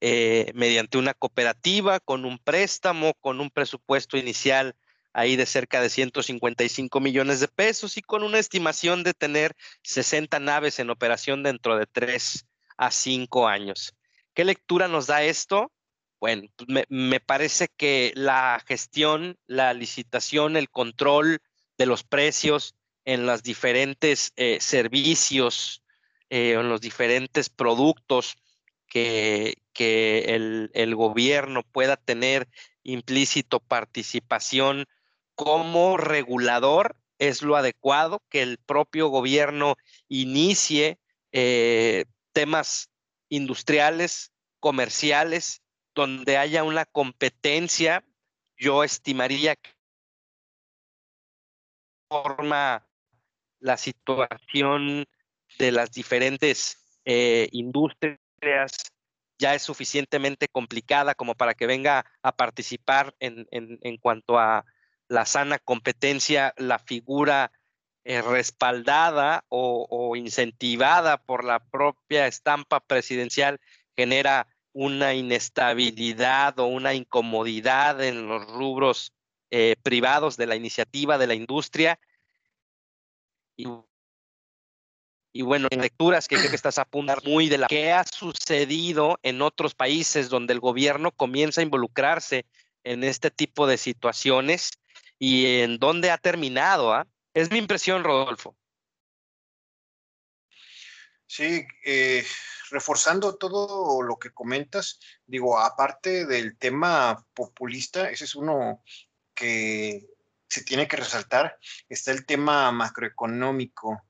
[0.01, 4.75] eh, mediante una cooperativa con un préstamo, con un presupuesto inicial
[5.13, 9.55] ahí de cerca de 155 millones de pesos y con una estimación de tener
[9.85, 12.47] 60 naves en operación dentro de 3
[12.79, 13.95] a 5 años.
[14.35, 15.71] ¿Qué lectura nos da esto?
[16.19, 21.41] Bueno, me, me parece que la gestión, la licitación, el control,
[21.79, 22.75] de los precios
[23.05, 25.83] en los diferentes eh, servicios,
[26.29, 28.37] eh, en los diferentes productos
[28.87, 32.49] que, que el, el, gobierno pueda tener
[32.83, 34.87] implícito participación
[35.35, 39.77] como regulador es lo adecuado, que el propio gobierno
[40.09, 40.99] inicie
[41.33, 42.91] eh, temas
[43.29, 45.63] industriales, comerciales,
[45.95, 48.05] donde haya una competencia.
[48.57, 49.71] Yo estimaría que
[52.09, 52.87] forma
[53.61, 55.07] la situación
[55.59, 58.93] de las diferentes eh, industrias
[59.39, 64.65] ya es suficientemente complicada como para que venga a participar en, en, cuanto a
[65.09, 67.53] la sana competencia, la figura
[68.05, 73.61] eh, respaldada o, o, incentivada por la propia estampa presidencial
[73.97, 79.15] genera una inestabilidad o una incomodidad en los rubros
[79.51, 81.99] eh, privados de la iniciativa, de la industria.
[83.57, 89.19] Y, bueno, en lecturas que creo que estás apuntando muy de la que ha sucedido
[89.23, 92.47] en otros países donde el gobierno comienza a involucrarse
[92.85, 94.71] en este tipo de situaciones
[95.19, 96.93] y en dónde ha terminado.
[96.93, 97.07] ¿ah?
[97.35, 98.57] Es mi impresión, Rodolfo.
[101.27, 102.25] Sí, eh,
[102.71, 108.83] reforzando todo lo que comentas, digo, aparte del tema populista, ese es uno
[109.39, 110.07] que
[110.49, 111.59] se tiene que resaltar
[111.89, 114.03] está el tema macroeconómico.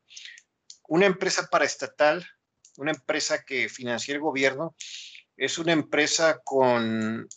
[0.88, 2.26] Una empresa paraestatal,
[2.76, 4.74] una empresa que financia el gobierno,
[5.36, 7.28] es una empresa con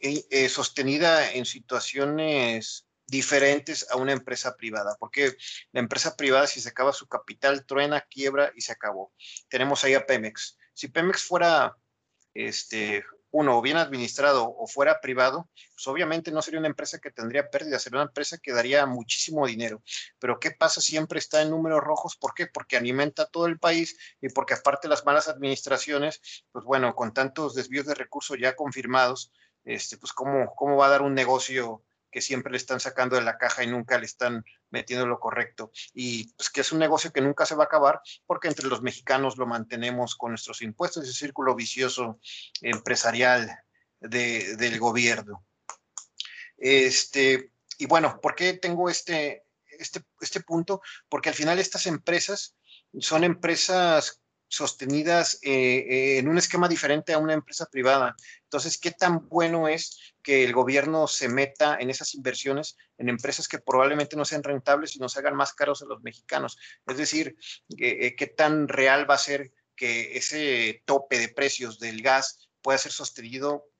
[0.00, 5.34] eh, sostenida en situaciones diferentes a una empresa privada, porque
[5.72, 9.12] la empresa privada si se acaba su capital, truena, quiebra y se acabó.
[9.48, 10.58] Tenemos ahí a Pemex.
[10.74, 11.74] Si Pemex fuera
[12.34, 17.50] este, uno, bien administrado o fuera privado, pues obviamente no sería una empresa que tendría
[17.50, 19.82] pérdidas, sería una empresa que daría muchísimo dinero.
[20.18, 20.80] Pero ¿qué pasa?
[20.80, 22.16] Siempre está en números rojos.
[22.16, 22.46] ¿Por qué?
[22.46, 26.20] Porque alimenta todo el país y porque aparte las malas administraciones,
[26.52, 29.32] pues bueno, con tantos desvíos de recursos ya confirmados,
[29.64, 33.22] este, pues cómo, cómo va a dar un negocio que siempre le están sacando de
[33.22, 35.70] la caja y nunca le están metiendo lo correcto.
[35.94, 38.82] Y pues que es un negocio que nunca se va a acabar porque entre los
[38.82, 42.18] mexicanos lo mantenemos con nuestros impuestos, ese círculo vicioso
[42.62, 43.50] empresarial
[44.00, 45.44] del gobierno.
[46.56, 49.44] Este, y bueno, ¿por qué tengo este,
[49.78, 50.82] este, este punto?
[51.08, 52.56] Porque al final estas empresas
[52.98, 55.50] son empresas sostenidas eh,
[55.88, 58.16] eh, en un esquema diferente a una empresa privada.
[58.44, 63.48] Entonces, ¿qué tan bueno es que el gobierno se meta en esas inversiones en empresas
[63.48, 66.58] que probablemente no sean rentables y nos hagan más caros a los mexicanos?
[66.86, 67.34] Es decir,
[67.78, 72.76] eh, ¿qué tan real va a ser que ese tope de precios del gas pueda
[72.76, 73.70] ser sostenido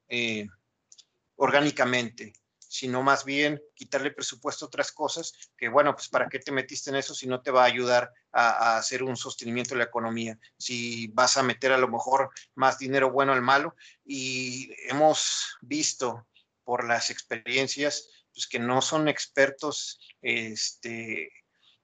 [1.36, 2.32] orgánicamente?
[2.68, 6.90] sino más bien quitarle presupuesto a otras cosas, que bueno, pues para qué te metiste
[6.90, 10.38] en eso si no te va a ayudar a, hacer un sostenimiento de la economía,
[10.58, 13.74] si vas a meter a lo mejor más dinero bueno al malo.
[14.04, 16.27] Y hemos visto
[16.68, 21.32] por las experiencias pues que no son expertos este,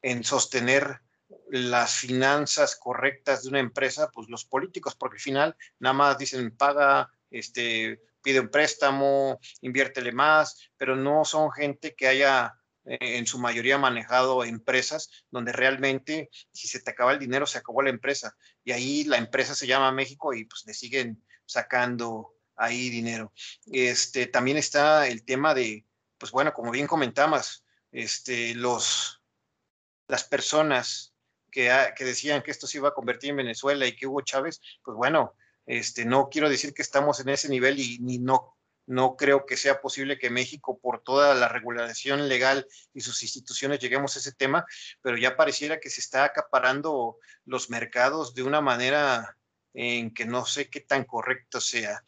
[0.03, 1.01] en sostener
[1.49, 6.55] las finanzas correctas de una empresa, pues los políticos, porque al final nada más dicen
[6.55, 12.53] paga este pide un préstamo, inviértele más, pero no son gente que haya
[12.85, 17.57] eh, en su mayoría manejado empresas donde realmente si se te acaba el dinero se
[17.57, 18.37] acabó la empresa.
[18.62, 23.32] Y ahí la empresa se llama México y pues le siguen sacando ahí dinero.
[23.72, 25.84] Este también está el tema de
[26.18, 29.20] pues bueno, como bien comentamos, este los
[30.09, 31.14] las personas
[31.50, 34.61] que, que decían que esto se iba a convertir en Venezuela y que Hugo Chávez,
[34.82, 35.34] pues bueno,
[35.66, 39.57] este, no quiero decir que estamos en ese nivel y ni no, no creo que
[39.57, 44.32] sea posible que México, por toda la regulación legal y sus instituciones, lleguemos a ese
[44.32, 44.66] tema,
[45.00, 49.36] pero ya pareciera que se está acaparando los mercados de una manera
[49.72, 52.05] en que no sé qué tan correcto sea.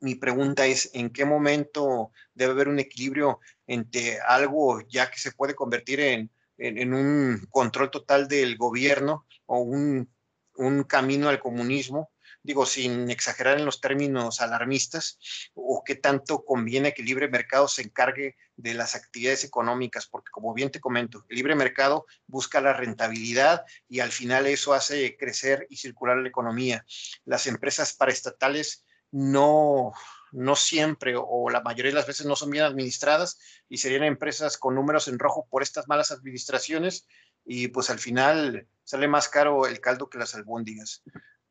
[0.00, 5.32] Mi pregunta es, ¿en qué momento debe haber un equilibrio entre algo ya que se
[5.32, 10.10] puede convertir en, en, un control total del gobierno o un,
[10.56, 12.10] un camino al comunismo
[12.44, 15.18] digo, sin exagerar en los términos alarmistas,
[15.54, 20.30] o qué tanto conviene que el libre mercado se encargue de las actividades económicas, porque
[20.30, 25.16] como bien te comento, el libre mercado busca la rentabilidad y al final eso hace
[25.16, 26.84] crecer y circular la economía.
[27.24, 28.83] Las empresas paraestatales
[29.14, 29.92] no,
[30.32, 33.38] no siempre o la mayoría de las veces no son bien administradas
[33.68, 37.06] y serían empresas con números en rojo por estas malas administraciones
[37.44, 41.04] y pues al final sale más caro el caldo que las albóndigas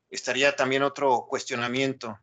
[0.10, 2.20] estaría también otro cuestionamiento.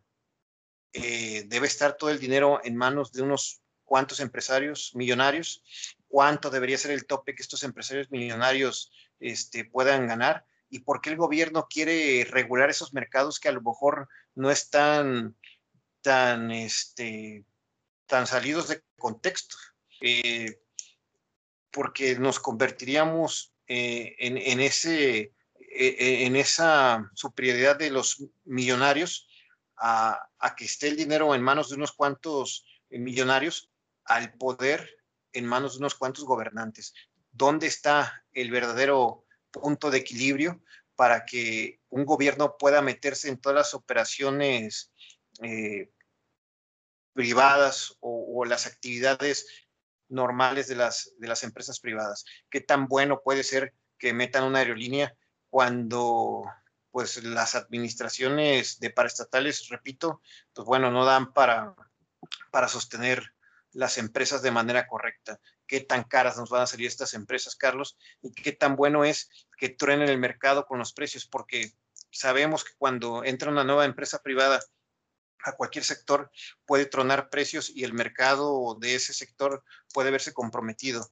[0.92, 5.62] Eh, ¿Debe estar todo el dinero en manos de unos cuantos empresarios millonarios?
[6.06, 10.44] ¿Cuánto debería ser el tope que estos empresarios millonarios este, puedan ganar?
[10.70, 15.36] ¿Y por qué el gobierno quiere regular esos mercados que a lo mejor no están
[16.00, 17.44] tan, este,
[18.06, 19.56] tan salidos de contexto?
[20.00, 20.60] Eh,
[21.70, 25.32] porque nos convertiríamos eh, en, ese eh,
[25.70, 29.28] eh, en esa superioridad de los millonarios
[29.76, 33.70] a, que esté el dinero en manos de unos cuantos millonarios
[34.04, 34.90] al poder
[35.32, 36.92] en manos de unos cuantos gobernantes.
[37.30, 40.62] ¿Dónde está el verdadero punto de equilibrio
[40.94, 44.92] para que un gobierno pueda meterse en todas las operaciones
[47.12, 49.46] privadas o, las actividades
[50.08, 52.24] normales de las, de las empresas privadas?
[52.50, 55.14] ¿Qué tan bueno puede ser que metan una aerolínea
[55.48, 56.44] cuando
[56.90, 60.20] pues las administraciones de paraestatales, repito,
[60.52, 61.74] pues bueno, no dan para,
[62.50, 63.34] para sostener
[63.72, 65.40] las empresas de manera correcta.
[65.70, 67.96] ¿Qué tan caras nos van a salir estas empresas, Carlos?
[68.22, 71.26] ¿Y qué tan bueno es que truenen el mercado con los precios?
[71.26, 71.72] Porque
[72.10, 74.58] sabemos que cuando entra una nueva empresa privada
[75.44, 76.32] a cualquier sector
[76.66, 79.62] puede tronar precios y el mercado de ese sector
[79.94, 81.08] puede verse comprometido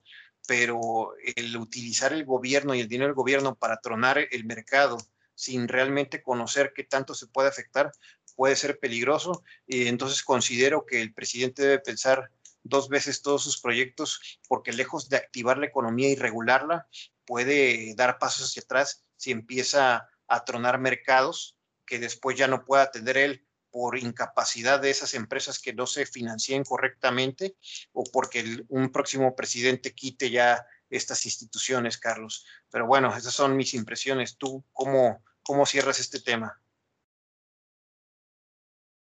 [0.48, 4.98] pero el utilizar el gobierno y el dinero del gobierno para tronar el mercado
[5.36, 7.92] sin realmente conocer qué tanto se puede afectar
[8.34, 12.32] puede ser peligroso y entonces considero que el presidente debe pensar
[12.68, 16.88] dos veces todos sus proyectos porque lejos de activar la economía y regularla
[17.24, 21.56] puede dar pasos hacia atrás si empieza a tronar mercados
[21.86, 26.06] que después ya no pueda atender él por incapacidad de esas empresas que no se
[26.06, 27.56] financien correctamente
[27.92, 32.46] o porque un próximo presidente quite ya estas instituciones, Carlos.
[32.70, 34.38] Pero bueno, esas son mis impresiones.
[34.38, 36.60] ¿Tú cómo, cómo cierras este tema?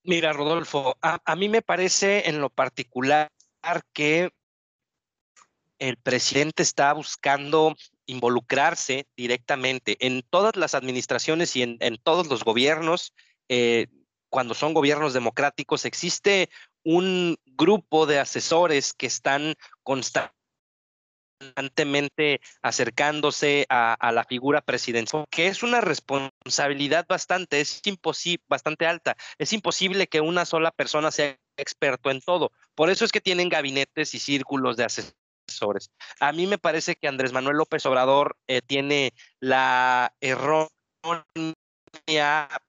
[0.03, 3.29] Mira, Rodolfo, a, mí me parece en lo particular
[3.93, 4.31] que
[5.79, 13.13] el presidente está buscando involucrarse directamente en todas las administraciones y en, todos los gobiernos.
[13.49, 13.87] Eh,
[14.29, 16.49] cuando son gobiernos democráticos, existe
[16.83, 25.81] un grupo de asesores que están constantemente acercándose a, la figura presidencial, que es una
[25.81, 27.81] responsabilidad bastante, es
[28.47, 29.15] bastante alta.
[29.37, 32.51] Es imposible que una sola persona sea experto en todo.
[32.75, 35.91] Por eso es que tienen gabinetes y círculos de asesores.
[36.19, 40.67] A mí me parece que Andrés Manuel López Obrador eh, tiene la errónea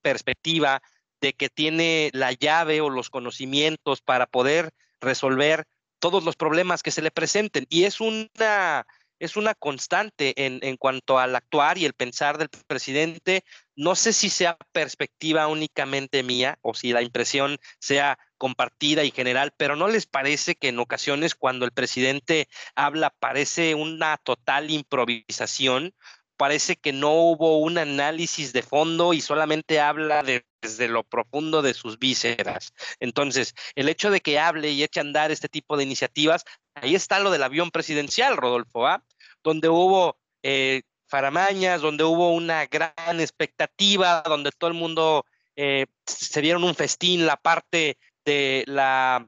[0.03, 0.83] perspectiva
[1.21, 4.71] de que tiene la llave o los conocimientos para poder
[5.01, 5.65] resolver
[5.99, 7.67] todos los problemas que se le presenten.
[7.69, 8.87] Y es una,
[9.19, 13.45] es una constante en, en, cuanto al actuar y el pensar del presidente.
[13.75, 19.53] No sé si sea perspectiva únicamente mía o si la impresión sea compartida y general,
[19.57, 25.93] pero ¿no les parece que en ocasiones cuando el presidente habla parece una total improvisación?
[26.39, 31.75] parece que no hubo un análisis de fondo y solamente habla desde lo profundo de
[31.75, 32.73] sus vísceras.
[33.01, 36.45] Entonces, el hecho de que hable y eche a andar este tipo de iniciativas,
[36.77, 39.05] ahí está lo del avión presidencial, Rodolfo, ¿ah?
[39.43, 45.27] donde hubo eh, faramañas, donde hubo una gran expectativa, donde todo el mundo
[45.57, 47.99] eh, se dieron un festín, la parte
[48.29, 49.27] de la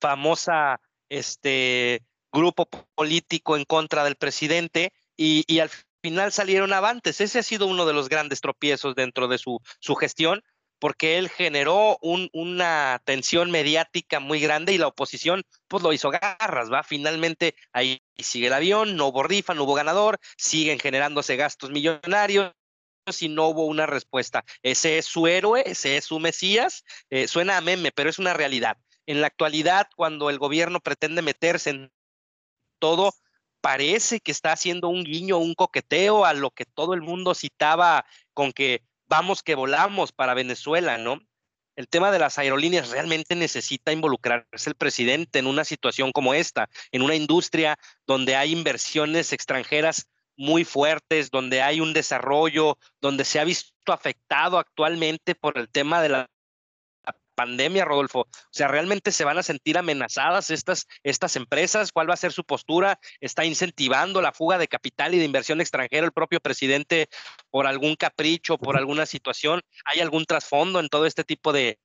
[0.00, 5.70] famosa este, grupo político en contra del presidente, y, al
[6.02, 7.20] final salieron avantes.
[7.20, 10.42] Ese ha sido uno de los grandes tropiezos dentro de su, su gestión,
[10.80, 16.70] porque él generó una tensión mediática muy grande y la oposición pues lo hizo garras,
[16.70, 16.82] ¿va?
[16.82, 22.52] Finalmente ahí sigue el avión, no hubo rifa, no hubo ganador, siguen generándose gastos millonarios
[23.20, 24.44] y no hubo una respuesta.
[24.62, 28.32] Ese es su héroe, ese es su Mesías, eh, suena a meme, pero es una
[28.32, 28.78] realidad.
[29.06, 31.92] En la actualidad, cuando el gobierno pretende meterse en
[32.78, 33.12] todo,
[33.60, 38.06] parece que está haciendo un guiño, un coqueteo a lo que todo el mundo citaba
[38.32, 41.20] con que vamos que volamos para Venezuela, ¿no?
[41.76, 46.70] El tema de las aerolíneas realmente necesita involucrarse el presidente en una situación como esta,
[46.92, 53.40] en una industria donde hay inversiones extranjeras muy fuertes, donde hay un desarrollo, donde se
[53.40, 56.30] ha visto afectado actualmente por el tema de la
[57.34, 58.20] pandemia, Rodolfo.
[58.20, 61.92] O sea, ¿realmente se van a sentir amenazadas estas, estas empresas?
[61.92, 62.98] ¿Cuál va a ser su postura?
[63.20, 67.08] ¿Está incentivando la fuga de capital y de inversión extranjera el propio presidente
[67.50, 69.60] por algún capricho, por alguna situación?
[69.84, 71.78] ¿Hay algún trasfondo en todo este tipo de,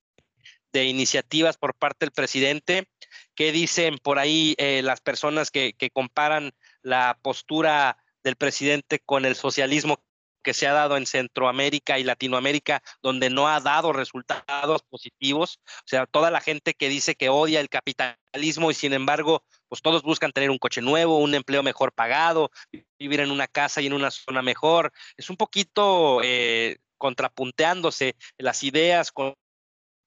[0.71, 2.87] de iniciativas por parte del presidente?
[3.35, 9.25] ¿Qué dicen por ahí eh, las personas que, que comparan la postura del presidente con
[9.25, 9.99] el socialismo
[10.41, 15.59] que se ha dado en Centroamérica y Latinoamérica, donde no ha dado resultados positivos.
[15.65, 19.81] O sea, toda la gente que dice que odia el capitalismo y sin embargo, pues
[19.81, 22.51] todos buscan tener un coche nuevo, un empleo mejor pagado,
[22.97, 24.91] vivir en una casa y en una zona mejor.
[25.17, 29.35] Es un poquito eh, contrapunteándose las ideas con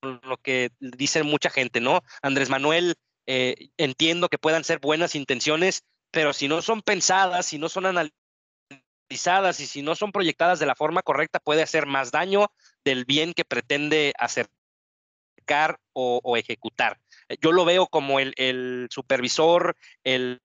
[0.03, 2.03] lo que dicen mucha gente, ¿no?
[2.23, 2.97] Andrés Manuel,
[3.27, 7.87] eh, entiendo que puedan ser buenas intenciones, pero si no son pensadas, si no son
[7.87, 12.53] analizadas, y si no son proyectadas de la forma correcta puede hacer más daño
[12.85, 17.01] del bien que pretende acercar o, ejecutar.
[17.41, 20.41] Yo lo veo como el, supervisor, el,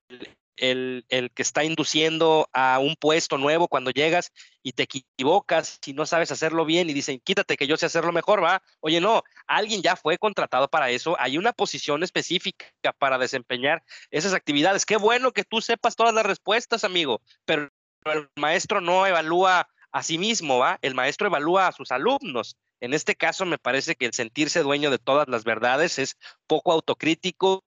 [0.58, 4.32] el, que está induciendo a un puesto nuevo cuando llegas
[4.62, 8.12] y te equivocas y no sabes hacerlo bien y dicen, quítate que yo sé hacerlo
[8.12, 8.62] mejor, va.
[8.80, 12.66] Oye, no, alguien ya fue contratado para eso, hay una posición específica
[12.98, 14.84] para desempeñar esas actividades.
[14.84, 17.70] Qué bueno que tú sepas todas las respuestas, amigo, pero
[18.04, 20.78] el maestro no evalúa a sí mismo, ¿va?
[20.82, 22.56] El maestro evalúa a sus alumnos.
[22.80, 26.72] En este caso, me parece que el sentirse dueño de todas las verdades es poco
[26.72, 27.64] autocrítico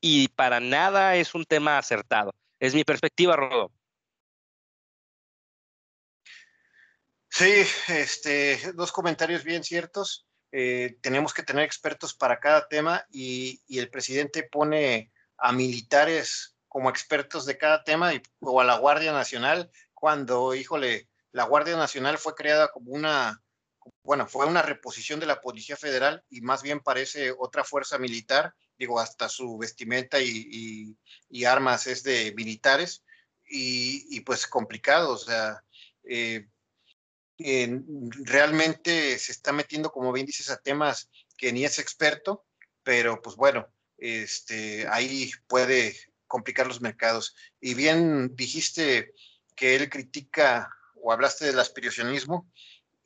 [0.00, 2.32] y para nada es un tema acertado.
[2.60, 3.70] Es mi perspectiva, Rodo.
[7.28, 10.26] Sí, este, dos comentarios bien ciertos.
[10.52, 16.88] Eh, tenemos que tener expertos para cada tema y, el presidente pone a militares como
[16.88, 22.34] expertos de cada tema o a la Guardia Nacional, cuando, híjole, la Guardia Nacional fue
[22.34, 23.42] creada como una,
[24.02, 28.54] bueno, fue una reposición de la Policía Federal y más bien parece otra fuerza militar,
[28.78, 30.96] digo, hasta su vestimenta y,
[31.46, 33.04] armas es de militares
[33.48, 35.62] y, y, pues complicado, o sea,
[36.04, 36.46] eh,
[37.38, 42.44] realmente se está metiendo, como bien dices, a temas que ni es experto,
[42.82, 43.68] pero pues bueno,
[43.98, 47.34] este, ahí puede complicar los mercados.
[47.60, 49.12] Y bien dijiste
[49.54, 50.70] que él critica
[51.02, 52.50] o hablaste del aspiracionismo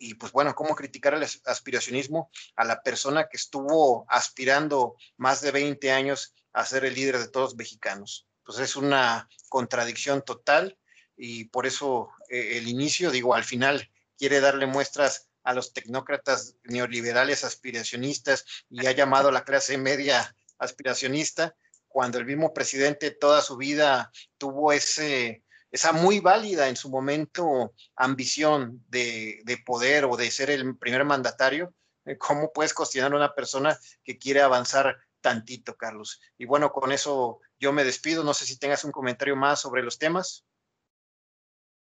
[0.01, 5.51] y pues bueno, ¿cómo criticar el aspiracionismo a la persona que estuvo aspirando más de
[5.51, 8.27] 20 años a ser el líder de todos los mexicanos?
[8.43, 10.79] Pues es una contradicción total
[11.19, 16.57] y por eso eh, el inicio, digo, al final quiere darle muestras a los tecnócratas
[16.65, 21.55] neoliberales aspiracionistas y ha llamado a la clase media aspiracionista,
[21.89, 27.75] cuando el mismo presidente toda su vida tuvo ese, esa muy válida en su momento
[27.97, 33.35] ambición de, poder o de ser el primer mandatario, eh, ¿cómo puedes cuestionar a una
[33.35, 36.21] persona que quiere avanzar tantito, Carlos?
[36.39, 38.25] Y bueno, con eso yo me despido.
[38.25, 40.45] No sé si tengas un comentario más sobre los temas.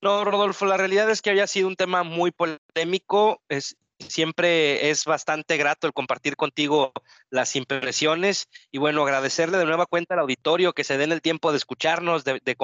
[0.01, 3.41] No, Rodolfo, la realidad es que había sido un tema muy polémico.
[3.47, 6.91] Es, siempre es bastante grato el compartir contigo
[7.29, 11.51] las impresiones y bueno, agradecerle de nueva cuenta al auditorio que se den el tiempo
[11.51, 12.55] de escucharnos, de,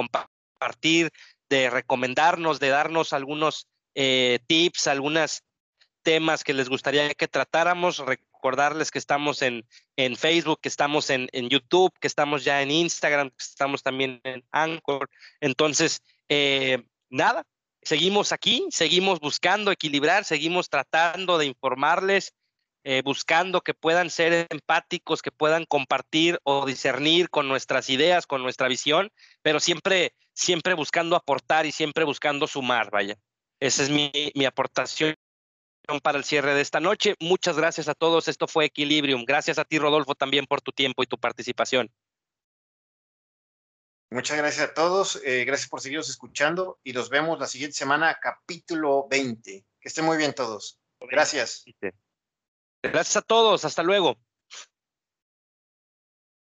[0.60, 1.10] compartir,
[1.48, 5.42] de recomendarnos, de darnos algunos eh, tips, algunos
[6.02, 7.98] temas que les gustaría que tratáramos.
[7.98, 12.70] Recordarles que estamos en, en Facebook, que estamos en, en, YouTube, que estamos ya en
[12.70, 15.08] Instagram, que estamos también en Anchor.
[15.40, 17.44] Entonces, eh, nada,
[17.82, 22.34] seguimos aquí, seguimos buscando equilibrar, seguimos tratando de informarles,
[22.82, 28.42] eh, buscando que puedan ser empáticos, que puedan compartir o discernir con nuestras ideas, con
[28.42, 29.10] nuestra visión,
[29.42, 33.16] pero siempre, siempre buscando aportar y siempre buscando sumar, vaya.
[33.60, 35.14] Esa es mi, mi aportación
[36.02, 37.14] para el cierre de esta noche.
[37.20, 38.28] Muchas gracias a todos.
[38.28, 39.24] Esto fue Equilibrium.
[39.24, 41.90] Gracias a ti, Rodolfo, también por tu tiempo y tu participación.
[44.10, 45.20] Muchas gracias a todos.
[45.24, 49.64] Eh, gracias por seguirnos escuchando y nos vemos la siguiente semana, capítulo 20.
[49.80, 50.80] Que estén muy bien todos.
[51.00, 51.64] Gracias.
[52.82, 53.64] Gracias a todos.
[53.64, 54.16] Hasta luego.